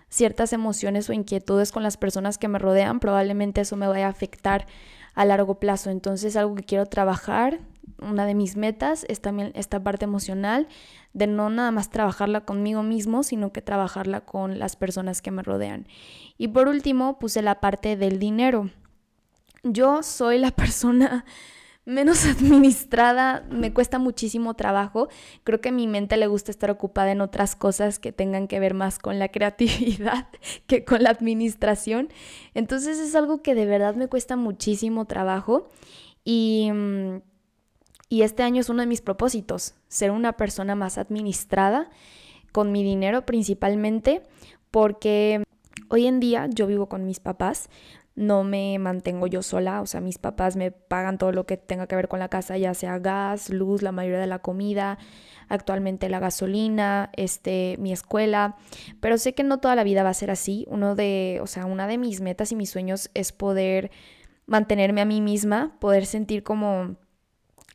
ciertas 0.09 0.53
emociones 0.53 1.09
o 1.11 1.13
inquietudes 1.13 1.73
con 1.73 1.83
las 1.83 1.97
personas 1.97 2.39
que 2.39 2.49
me 2.49 2.59
rodean, 2.59 3.01
probablemente 3.01 3.63
eso 3.63 3.77
me 3.77 3.89
vaya 3.89 4.07
a 4.07 4.11
afectar 4.11 4.67
a 5.15 5.25
largo 5.25 5.59
plazo. 5.59 5.91
Entonces, 5.91 6.37
algo 6.37 6.55
que 6.55 6.65
quiero 6.65 6.87
trabajar 6.87 7.61
una 8.03 8.27
de 8.27 8.35
mis 8.35 8.57
metas 8.57 9.05
es 9.09 9.21
también 9.21 9.53
esta 9.55 9.83
parte 9.83 10.05
emocional 10.05 10.69
de 11.13 11.27
no 11.27 11.51
nada 11.51 11.71
más 11.71 11.91
trabajarla 11.91 12.43
conmigo 12.43 12.83
mismo, 12.83 13.23
sino 13.23 13.53
que 13.53 13.63
trabajarla 13.63 14.23
con 14.23 14.59
las 14.59 14.77
personas 14.77 15.23
que 15.23 15.31
me 15.31 15.43
rodean. 15.43 15.87
Y 16.39 16.49
por 16.49 16.69
último, 16.69 17.19
puse 17.19 17.43
la 17.43 17.61
parte 17.61 17.97
del 17.97 18.19
dinero. 18.19 18.71
Yo 19.63 20.03
soy 20.03 20.39
la 20.39 20.51
persona 20.57 21.25
menos 21.85 22.25
administrada, 22.27 23.45
me 23.51 23.73
cuesta 23.73 23.99
muchísimo 23.99 24.55
trabajo. 24.55 25.09
Creo 25.45 25.61
que 25.61 25.71
a 25.71 25.73
mi 25.73 25.87
mente 25.87 26.17
le 26.17 26.27
gusta 26.27 26.51
estar 26.51 26.71
ocupada 26.71 27.13
en 27.13 27.21
otras 27.21 27.57
cosas 27.57 27.99
que 27.99 28.13
tengan 28.13 28.49
que 28.49 28.61
ver 28.61 28.75
más 28.75 28.99
con 28.99 29.19
la 29.19 29.29
creatividad 29.33 30.29
que 30.67 30.85
con 30.85 31.03
la 31.03 31.11
administración. 31.11 32.09
Entonces 32.55 32.99
es 32.99 33.15
algo 33.15 33.43
que 33.43 33.55
de 33.55 33.67
verdad 33.67 33.95
me 33.95 34.09
cuesta 34.09 34.37
muchísimo 34.37 35.07
trabajo 35.07 35.69
y, 36.25 36.71
mm, 36.73 37.23
y 38.09 38.23
este 38.23 38.43
año 38.43 38.61
es 38.61 38.69
uno 38.69 38.83
de 38.83 38.87
mis 38.87 39.01
propósitos, 39.01 39.75
ser 39.89 40.11
una 40.11 40.35
persona 40.35 40.75
más 40.75 40.99
administrada 40.99 41.89
con 42.53 42.71
mi 42.71 42.85
dinero 42.85 43.25
principalmente, 43.25 44.23
porque 44.71 45.43
hoy 45.89 46.07
en 46.07 46.21
día 46.21 46.47
yo 46.51 46.67
vivo 46.67 46.91
con 46.91 47.07
mis 47.07 47.21
papás, 47.21 47.71
no 48.15 48.45
me 48.45 48.79
mantengo 48.79 49.27
yo 49.27 49.43
sola, 49.43 49.81
o 49.81 49.87
sea, 49.87 50.01
mis 50.01 50.19
papás 50.19 50.57
me 50.57 50.71
pagan 50.71 51.17
todo 51.17 51.33
lo 51.33 51.47
que 51.47 51.57
tenga 51.57 51.87
que 51.87 51.97
ver 51.97 52.09
con 52.09 52.19
la 52.19 52.29
casa, 52.29 52.59
ya 52.59 52.75
sea 52.75 52.99
gas, 52.99 53.49
luz, 53.49 53.83
la 53.83 53.93
mayoría 53.93 54.21
de 54.21 54.27
la 54.27 54.41
comida, 54.41 54.99
actualmente 55.49 56.09
la 56.09 56.21
gasolina, 56.21 57.11
este, 57.17 57.77
mi 57.79 57.93
escuela, 57.93 58.57
pero 59.01 59.17
sé 59.17 59.35
que 59.35 59.45
no 59.45 59.61
toda 59.61 59.77
la 59.77 59.85
vida 59.85 60.03
va 60.03 60.11
a 60.11 60.15
ser 60.15 60.31
así. 60.31 60.67
Uno 60.69 60.95
de, 60.95 61.41
o 61.43 61.47
sea, 61.47 61.65
una 61.67 61.87
de 61.87 61.99
mis 61.99 62.21
metas 62.21 62.53
y 62.53 62.57
mis 62.57 62.71
sueños 62.71 63.11
es 63.15 63.33
poder 63.33 63.91
mantenerme 64.47 65.01
a 65.01 65.07
mí 65.07 65.21
misma, 65.21 65.79
poder 65.81 66.05
sentir 66.05 66.43
como 66.43 66.97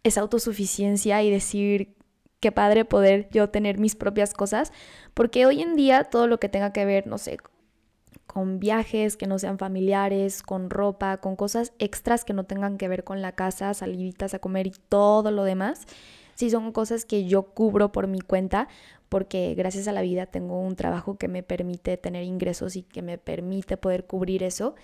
esa 0.04 0.21
autosuficiencia 0.21 1.23
y 1.23 1.32
decir 1.32 1.95
qué 2.39 2.52
padre 2.52 2.86
poder 2.86 3.30
yo 3.32 3.50
tener 3.50 3.80
mis 3.80 3.95
propias 3.95 4.34
cosas, 4.34 4.71
porque 5.15 5.45
hoy 5.47 5.62
en 5.62 5.76
día 5.76 6.04
todo 6.04 6.28
lo 6.28 6.39
que 6.39 6.50
tenga 6.50 6.71
que 6.71 6.86
ver, 6.86 7.08
no 7.08 7.17
sé, 7.17 7.38
con 8.28 8.60
viajes 8.60 9.18
que 9.18 9.26
no 9.26 9.40
sean 9.40 9.58
familiares, 9.58 10.44
con 10.44 10.70
ropa, 10.70 11.18
con 11.18 11.36
cosas 11.36 11.74
extras 11.80 12.26
que 12.26 12.34
no 12.34 12.44
tengan 12.44 12.78
que 12.78 12.88
ver 12.88 13.04
con 13.04 13.22
la 13.22 13.32
casa, 13.32 13.74
saliditas 13.74 14.34
a 14.34 14.40
comer 14.40 14.68
y 14.68 14.74
todo 14.90 15.32
lo 15.32 15.44
demás. 15.44 15.86
Sí 16.36 16.52
son 16.52 16.72
cosas 16.72 17.06
que 17.06 17.26
yo 17.26 17.44
cubro 17.44 17.92
por 17.92 18.06
mi 18.06 18.22
cuenta 18.22 18.68
porque 19.10 19.56
gracias 19.56 19.88
a 19.88 19.94
la 19.94 20.02
vida 20.02 20.26
tengo 20.26 20.60
un 20.60 20.76
trabajo 20.76 21.18
que 21.18 21.28
me 21.28 21.42
permite 21.42 21.98
tener 21.98 22.24
ingresos 22.24 22.76
y 22.76 22.84
que 22.84 23.02
me 23.02 23.18
permite 23.18 23.78
poder 23.78 24.06
cubrir 24.06 24.44
eso. 24.44 24.76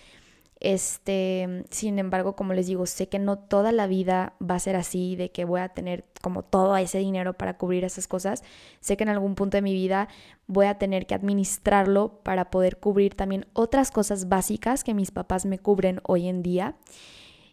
Este, 0.63 1.65
sin 1.71 1.99
embargo, 1.99 2.37
como 2.37 2.53
les 2.53 2.67
digo, 2.67 2.85
sé 2.85 3.09
que 3.09 3.19
no 3.19 3.37
toda 3.37 3.73
la 3.73 3.85
vida 3.85 4.33
va 4.41 4.55
a 4.55 4.59
ser 4.59 4.77
así, 4.77 5.17
de 5.17 5.29
que 5.29 5.43
voy 5.43 5.59
a 5.59 5.67
tener 5.67 6.05
como 6.21 6.41
todo 6.41 6.77
ese 6.77 6.99
dinero 6.99 7.33
para 7.33 7.57
cubrir 7.57 7.83
esas 7.83 8.07
cosas. 8.07 8.43
Sé 8.79 8.95
que 8.95 9.03
en 9.03 9.09
algún 9.09 9.35
punto 9.35 9.57
de 9.57 9.61
mi 9.61 9.73
vida 9.73 10.07
voy 10.47 10.67
a 10.67 10.77
tener 10.77 11.05
que 11.05 11.15
administrarlo 11.15 12.21
para 12.23 12.49
poder 12.49 12.77
cubrir 12.77 13.13
también 13.13 13.45
otras 13.51 13.91
cosas 13.91 14.29
básicas 14.29 14.85
que 14.85 14.93
mis 14.93 15.11
papás 15.11 15.45
me 15.45 15.59
cubren 15.59 15.99
hoy 16.07 16.29
en 16.29 16.41
día. 16.41 16.77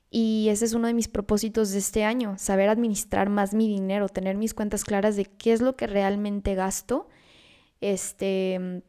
Y 0.09 0.47
ese 0.49 0.65
es 0.65 0.75
uno 0.75 0.87
de 0.87 0.95
mis 0.95 1.09
propósitos 1.09 1.73
de 1.73 1.79
este 1.79 2.05
año, 2.05 2.39
saber 2.39 2.69
administrar 2.69 3.29
más 3.29 3.55
mi 3.55 3.67
dinero, 3.67 4.09
tener 4.09 4.37
mis 4.37 4.55
cuentas 4.55 4.85
claras 4.85 5.17
de 5.17 5.25
qué 5.25 5.53
es 5.53 5.61
lo 5.61 5.75
que 5.75 5.89
realmente 5.89 6.55
gasto. 6.55 7.09
Este, 7.81 8.83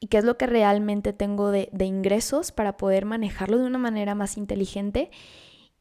y 0.00 0.08
qué 0.08 0.18
es 0.18 0.24
lo 0.24 0.38
que 0.38 0.46
realmente 0.46 1.12
tengo 1.12 1.50
de, 1.50 1.68
ingresos 1.78 2.52
para 2.52 2.78
poder 2.78 3.04
manejarlo 3.04 3.58
de 3.58 3.66
una 3.66 3.78
manera 3.78 4.14
más 4.14 4.38
inteligente 4.38 5.10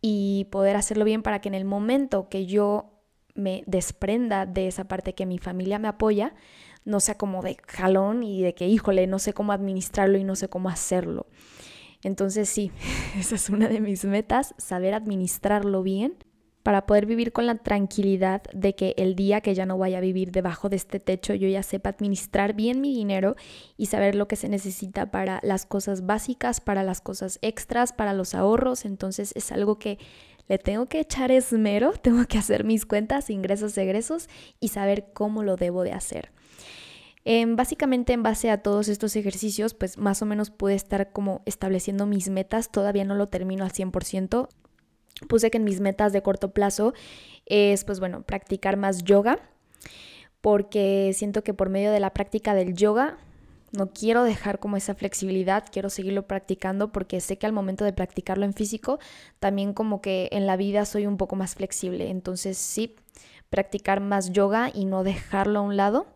y 0.02 0.48
poder 0.52 0.76
hacerlo 0.76 1.06
bien 1.06 1.24
para 1.24 1.40
que 1.40 1.48
en 1.48 1.56
el 1.56 1.66
momento 1.66 2.28
que 2.30 2.46
yo 2.46 3.02
me 3.34 3.64
desprenda 3.66 4.46
de 4.46 4.68
esa 4.68 4.90
parte 4.90 5.16
que 5.16 5.26
mi 5.26 5.40
familia 5.40 5.80
me 5.80 5.88
apoya, 5.88 6.36
no 6.84 7.00
sea 7.00 7.16
como 7.16 7.42
de 7.42 7.58
jalón 7.68 8.24
y 8.24 8.42
de 8.42 8.54
que, 8.54 8.68
híjole, 8.68 9.08
no 9.08 9.20
sé 9.20 9.34
cómo 9.34 9.54
administrarlo 9.54 10.18
y 10.18 10.26
no 10.26 10.36
sé 10.36 10.50
cómo 10.50 10.68
hacerlo. 10.68 11.28
Entonces 12.04 12.50
sí, 12.50 12.72
esa 13.18 13.36
es 13.36 13.50
una 13.50 13.70
de 13.70 13.80
mis 13.80 14.04
metas, 14.04 14.54
saber 14.58 14.94
administrarlo 14.94 15.82
bien 15.82 16.18
para 16.70 16.86
poder 16.86 17.08
vivir 17.08 17.32
con 17.32 17.48
la 17.48 17.56
tranquilidad 17.56 18.44
de 18.54 18.76
que 18.76 18.94
el 18.98 19.16
día 19.16 19.42
que 19.42 19.56
ya 19.56 19.66
no 19.66 19.80
vaya 19.80 19.98
a 19.98 20.02
vivir 20.02 20.32
debajo 20.32 20.70
de 20.70 20.76
este 20.76 21.00
techo 21.00 21.34
yo 21.34 21.48
ya 21.48 21.64
sepa 21.64 21.90
administrar 21.90 22.54
bien 22.54 22.80
mi 22.80 22.94
dinero 22.94 23.36
y 23.76 23.88
saber 23.88 24.14
lo 24.14 24.28
que 24.28 24.36
se 24.36 24.50
necesita 24.50 25.10
para 25.10 25.40
las 25.42 25.66
cosas 25.66 26.06
básicas, 26.06 26.62
para 26.62 26.84
las 26.84 27.02
cosas 27.02 27.40
extras, 27.42 27.92
para 27.92 28.14
los 28.14 28.36
ahorros. 28.36 28.86
Entonces 28.86 29.32
es 29.36 29.52
algo 29.52 29.80
que 29.80 29.98
le 30.48 30.60
tengo 30.60 30.86
que 30.86 31.00
echar 31.00 31.32
esmero, 31.32 31.94
tengo 32.04 32.26
que 32.26 32.38
hacer 32.38 32.64
mis 32.64 32.86
cuentas, 32.86 33.32
ingresos, 33.32 33.76
egresos 33.76 34.30
y 34.60 34.68
saber 34.68 35.08
cómo 35.12 35.42
lo 35.42 35.56
debo 35.56 35.82
de 35.82 35.94
hacer. 35.94 36.30
básicamente 37.48 38.14
en 38.14 38.22
base 38.22 38.52
a 38.52 38.62
todos 38.62 38.90
estos 38.90 39.16
ejercicios, 39.16 39.74
pues 39.74 39.98
más 39.98 40.22
o 40.22 40.28
menos 40.28 40.52
pude 40.52 40.76
estar 40.76 41.12
como 41.14 41.42
estableciendo 41.48 42.06
mis 42.06 42.30
metas, 42.30 42.72
todavía 42.72 43.06
no 43.06 43.16
lo 43.16 43.28
termino 43.28 43.64
al 43.64 43.72
100%, 43.72 44.50
puse 45.28 45.52
que 45.52 45.58
en 45.58 45.64
mis 45.64 45.80
metas 45.80 46.14
de 46.14 46.22
corto 46.22 46.52
plazo 46.52 46.94
es, 47.46 47.84
pues 47.84 48.00
bueno, 48.00 48.24
practicar 48.24 48.78
más 48.78 49.04
yoga, 49.04 49.40
porque 50.42 51.12
siento 51.14 51.44
que 51.44 51.54
por 51.54 51.70
medio 51.70 51.92
de 51.92 52.00
la 52.00 52.14
práctica 52.14 52.54
del 52.54 52.74
yoga 52.74 53.18
no 53.72 53.92
quiero 53.92 54.24
dejar 54.24 54.60
como 54.60 54.78
esa 54.78 54.96
flexibilidad, 54.96 55.66
quiero 55.72 55.90
seguirlo 55.90 56.28
practicando 56.28 56.92
porque 56.92 57.22
sé 57.22 57.38
que 57.38 57.46
al 57.46 57.54
momento 57.54 57.86
de 57.86 57.94
practicarlo 57.94 58.46
en 58.46 58.54
físico, 58.54 59.00
también 59.40 59.74
como 59.74 60.02
que 60.02 60.30
en 60.32 60.48
la 60.48 60.58
vida 60.58 60.86
soy 60.86 61.06
un 61.06 61.18
poco 61.18 61.36
más 61.36 61.56
flexible. 61.56 62.10
Entonces 62.10 62.58
sí, 62.58 62.96
practicar 63.50 64.02
más 64.02 64.32
yoga 64.32 64.72
y 64.74 64.86
no 64.86 65.04
dejarlo 65.04 65.60
a 65.60 65.64
un 65.64 65.78
lado 65.78 66.08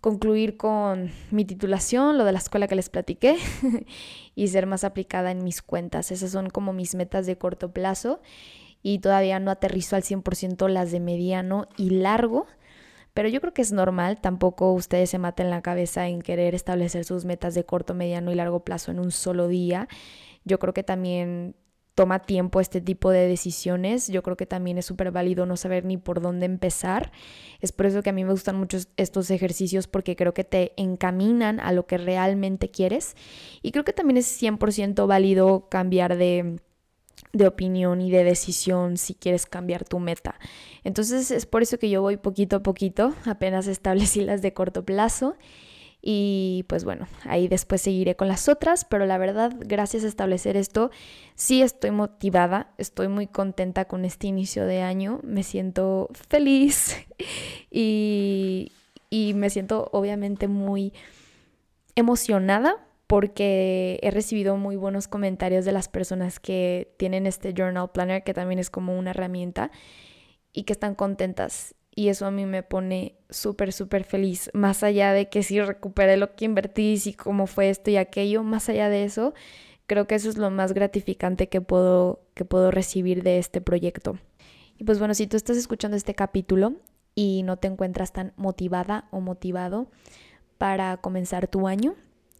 concluir 0.00 0.56
con 0.56 1.10
mi 1.30 1.44
titulación, 1.44 2.18
lo 2.18 2.24
de 2.24 2.32
la 2.32 2.38
escuela 2.38 2.68
que 2.68 2.76
les 2.76 2.88
platiqué, 2.88 3.36
y 4.34 4.48
ser 4.48 4.66
más 4.66 4.84
aplicada 4.84 5.30
en 5.30 5.42
mis 5.44 5.62
cuentas. 5.62 6.12
Esas 6.12 6.30
son 6.30 6.50
como 6.50 6.72
mis 6.72 6.94
metas 6.94 7.26
de 7.26 7.36
corto 7.36 7.72
plazo 7.72 8.20
y 8.82 9.00
todavía 9.00 9.40
no 9.40 9.50
aterrizo 9.50 9.96
al 9.96 10.02
100% 10.02 10.68
las 10.68 10.92
de 10.92 11.00
mediano 11.00 11.68
y 11.76 11.90
largo, 11.90 12.46
pero 13.14 13.28
yo 13.28 13.40
creo 13.40 13.52
que 13.52 13.62
es 13.62 13.72
normal, 13.72 14.20
tampoco 14.20 14.72
ustedes 14.72 15.10
se 15.10 15.18
maten 15.18 15.50
la 15.50 15.60
cabeza 15.60 16.06
en 16.06 16.22
querer 16.22 16.54
establecer 16.54 17.04
sus 17.04 17.24
metas 17.24 17.54
de 17.54 17.64
corto, 17.64 17.92
mediano 17.92 18.30
y 18.30 18.36
largo 18.36 18.60
plazo 18.60 18.92
en 18.92 19.00
un 19.00 19.10
solo 19.10 19.48
día. 19.48 19.88
Yo 20.44 20.60
creo 20.60 20.72
que 20.72 20.84
también 20.84 21.56
toma 21.98 22.20
tiempo 22.20 22.60
este 22.60 22.80
tipo 22.80 23.10
de 23.10 23.26
decisiones. 23.26 24.06
Yo 24.06 24.22
creo 24.22 24.36
que 24.36 24.46
también 24.46 24.78
es 24.78 24.86
súper 24.86 25.10
válido 25.10 25.46
no 25.46 25.56
saber 25.56 25.84
ni 25.84 25.96
por 25.96 26.20
dónde 26.20 26.46
empezar. 26.46 27.10
Es 27.60 27.72
por 27.72 27.86
eso 27.86 28.04
que 28.04 28.10
a 28.10 28.12
mí 28.12 28.22
me 28.22 28.30
gustan 28.30 28.54
mucho 28.54 28.78
estos 28.96 29.32
ejercicios 29.32 29.88
porque 29.88 30.14
creo 30.14 30.32
que 30.32 30.44
te 30.44 30.74
encaminan 30.76 31.58
a 31.58 31.72
lo 31.72 31.88
que 31.88 31.98
realmente 31.98 32.70
quieres. 32.70 33.16
Y 33.62 33.72
creo 33.72 33.84
que 33.84 33.92
también 33.92 34.16
es 34.16 34.40
100% 34.40 35.08
válido 35.08 35.68
cambiar 35.68 36.16
de, 36.16 36.60
de 37.32 37.46
opinión 37.48 38.00
y 38.00 38.12
de 38.12 38.22
decisión 38.22 38.96
si 38.96 39.16
quieres 39.16 39.46
cambiar 39.46 39.82
tu 39.82 39.98
meta. 39.98 40.38
Entonces 40.84 41.32
es 41.32 41.46
por 41.46 41.62
eso 41.62 41.80
que 41.80 41.90
yo 41.90 42.00
voy 42.00 42.16
poquito 42.16 42.54
a 42.54 42.62
poquito, 42.62 43.12
apenas 43.24 43.66
establecí 43.66 44.20
las 44.20 44.40
de 44.40 44.52
corto 44.54 44.84
plazo 44.84 45.34
y 46.10 46.64
pues 46.68 46.84
bueno, 46.84 47.06
ahí 47.24 47.48
después 47.48 47.82
seguiré 47.82 48.16
con 48.16 48.28
las 48.28 48.48
otras, 48.48 48.86
pero 48.86 49.04
la 49.04 49.18
verdad, 49.18 49.52
gracias 49.58 50.04
a 50.04 50.06
establecer 50.06 50.56
esto, 50.56 50.90
sí 51.34 51.60
estoy 51.60 51.90
motivada, 51.90 52.72
estoy 52.78 53.08
muy 53.08 53.26
contenta 53.26 53.84
con 53.84 54.06
este 54.06 54.26
inicio 54.26 54.64
de 54.64 54.80
año, 54.80 55.20
me 55.22 55.42
siento 55.42 56.08
feliz 56.30 56.96
y, 57.70 58.72
y 59.10 59.34
me 59.34 59.50
siento 59.50 59.90
obviamente 59.92 60.48
muy 60.48 60.94
emocionada 61.94 62.76
porque 63.06 63.98
he 64.02 64.10
recibido 64.10 64.56
muy 64.56 64.76
buenos 64.76 65.08
comentarios 65.08 65.66
de 65.66 65.72
las 65.72 65.88
personas 65.88 66.40
que 66.40 66.94
tienen 66.96 67.26
este 67.26 67.52
journal 67.52 67.90
planner, 67.90 68.24
que 68.24 68.32
también 68.32 68.58
es 68.58 68.70
como 68.70 68.98
una 68.98 69.10
herramienta, 69.10 69.70
y 70.54 70.64
que 70.64 70.72
están 70.72 70.94
contentas 70.94 71.74
y 71.98 72.10
eso 72.10 72.26
a 72.26 72.30
mí 72.30 72.46
me 72.46 72.62
pone 72.62 73.16
súper, 73.28 73.72
súper 73.72 74.04
feliz. 74.04 74.52
Más 74.54 74.84
allá 74.84 75.12
de 75.12 75.28
que 75.28 75.42
si 75.42 75.60
recuperé 75.60 76.16
lo 76.16 76.36
que 76.36 76.44
invertí, 76.44 76.96
si 76.96 77.12
cómo 77.12 77.48
fue 77.48 77.70
esto 77.70 77.90
y 77.90 77.96
aquello, 77.96 78.44
más 78.44 78.68
allá 78.68 78.88
de 78.88 79.02
eso, 79.02 79.34
creo 79.88 80.06
que 80.06 80.14
eso 80.14 80.28
es 80.28 80.38
lo 80.38 80.48
más 80.48 80.74
gratificante 80.74 81.48
que 81.48 81.60
puedo, 81.60 82.20
que 82.34 82.44
puedo 82.44 82.70
recibir 82.70 83.24
de 83.24 83.38
este 83.38 83.60
proyecto. 83.60 84.16
Y 84.78 84.84
pues 84.84 85.00
bueno, 85.00 85.12
si 85.12 85.26
tú 85.26 85.36
estás 85.36 85.56
escuchando 85.56 85.96
este 85.96 86.14
capítulo 86.14 86.74
y 87.16 87.42
no 87.42 87.56
te 87.56 87.66
encuentras 87.66 88.12
tan 88.12 88.32
motivada 88.36 89.08
o 89.10 89.18
motivado 89.18 89.90
para 90.56 90.98
comenzar 90.98 91.48
tu 91.48 91.66
año, 91.66 91.96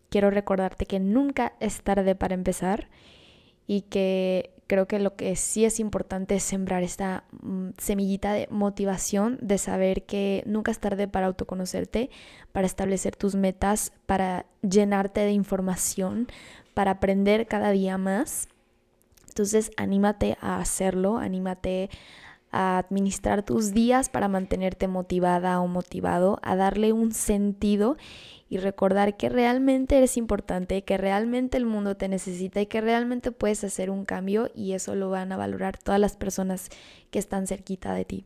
quiero 0.08 0.30
recordarte 0.30 0.86
que 0.86 1.00
nunca 1.00 1.54
es 1.58 1.82
tarde 1.82 2.14
para 2.14 2.34
empezar 2.34 2.88
y 3.66 3.80
que 3.80 4.54
creo 4.68 4.86
que 4.86 5.00
lo 5.00 5.16
que 5.16 5.34
sí 5.34 5.64
es 5.64 5.80
importante 5.80 6.36
es 6.36 6.44
sembrar 6.44 6.84
esta 6.84 7.24
mm, 7.42 7.70
semillita 7.78 8.32
de 8.32 8.46
motivación, 8.50 9.38
de 9.40 9.58
saber 9.58 10.04
que 10.04 10.44
nunca 10.46 10.70
es 10.70 10.78
tarde 10.78 11.08
para 11.08 11.26
autoconocerte, 11.26 12.10
para 12.52 12.66
establecer 12.66 13.16
tus 13.16 13.34
metas, 13.34 13.92
para 14.06 14.46
llenarte 14.62 15.20
de 15.22 15.32
información, 15.32 16.28
para 16.74 16.92
aprender 16.92 17.46
cada 17.46 17.70
día 17.70 17.98
más. 17.98 18.48
Entonces, 19.28 19.72
anímate 19.76 20.36
a 20.40 20.60
hacerlo, 20.60 21.16
anímate 21.16 21.88
a 22.50 22.78
administrar 22.78 23.42
tus 23.42 23.72
días 23.72 24.08
para 24.08 24.28
mantenerte 24.28 24.88
motivada 24.88 25.60
o 25.60 25.66
motivado, 25.66 26.38
a 26.42 26.56
darle 26.56 26.92
un 26.92 27.12
sentido 27.12 27.96
y 28.48 28.58
recordar 28.58 29.16
que 29.16 29.28
realmente 29.28 29.98
eres 29.98 30.16
importante, 30.16 30.82
que 30.82 30.96
realmente 30.96 31.58
el 31.58 31.66
mundo 31.66 31.96
te 31.96 32.08
necesita 32.08 32.60
y 32.60 32.66
que 32.66 32.80
realmente 32.80 33.32
puedes 33.32 33.62
hacer 33.64 33.90
un 33.90 34.04
cambio 34.04 34.50
y 34.54 34.72
eso 34.72 34.94
lo 34.94 35.10
van 35.10 35.32
a 35.32 35.36
valorar 35.36 35.76
todas 35.76 36.00
las 36.00 36.16
personas 36.16 36.70
que 37.10 37.18
están 37.18 37.46
cerquita 37.46 37.92
de 37.92 38.04
ti. 38.04 38.24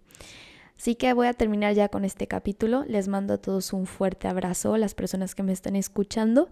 Así 0.78 0.94
que 0.94 1.12
voy 1.12 1.26
a 1.26 1.34
terminar 1.34 1.74
ya 1.74 1.88
con 1.88 2.04
este 2.04 2.26
capítulo. 2.26 2.84
Les 2.88 3.06
mando 3.06 3.34
a 3.34 3.38
todos 3.38 3.72
un 3.72 3.86
fuerte 3.86 4.28
abrazo, 4.28 4.76
las 4.76 4.94
personas 4.94 5.34
que 5.34 5.42
me 5.42 5.52
están 5.52 5.76
escuchando, 5.76 6.48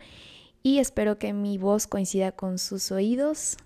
y 0.62 0.78
espero 0.78 1.18
que 1.18 1.32
mi 1.32 1.58
voz 1.58 1.86
coincida 1.86 2.32
con 2.32 2.58
sus 2.58 2.92
oídos 2.92 3.56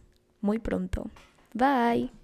muy 0.41 0.59
pronto. 0.59 1.11
Bye. 1.53 2.24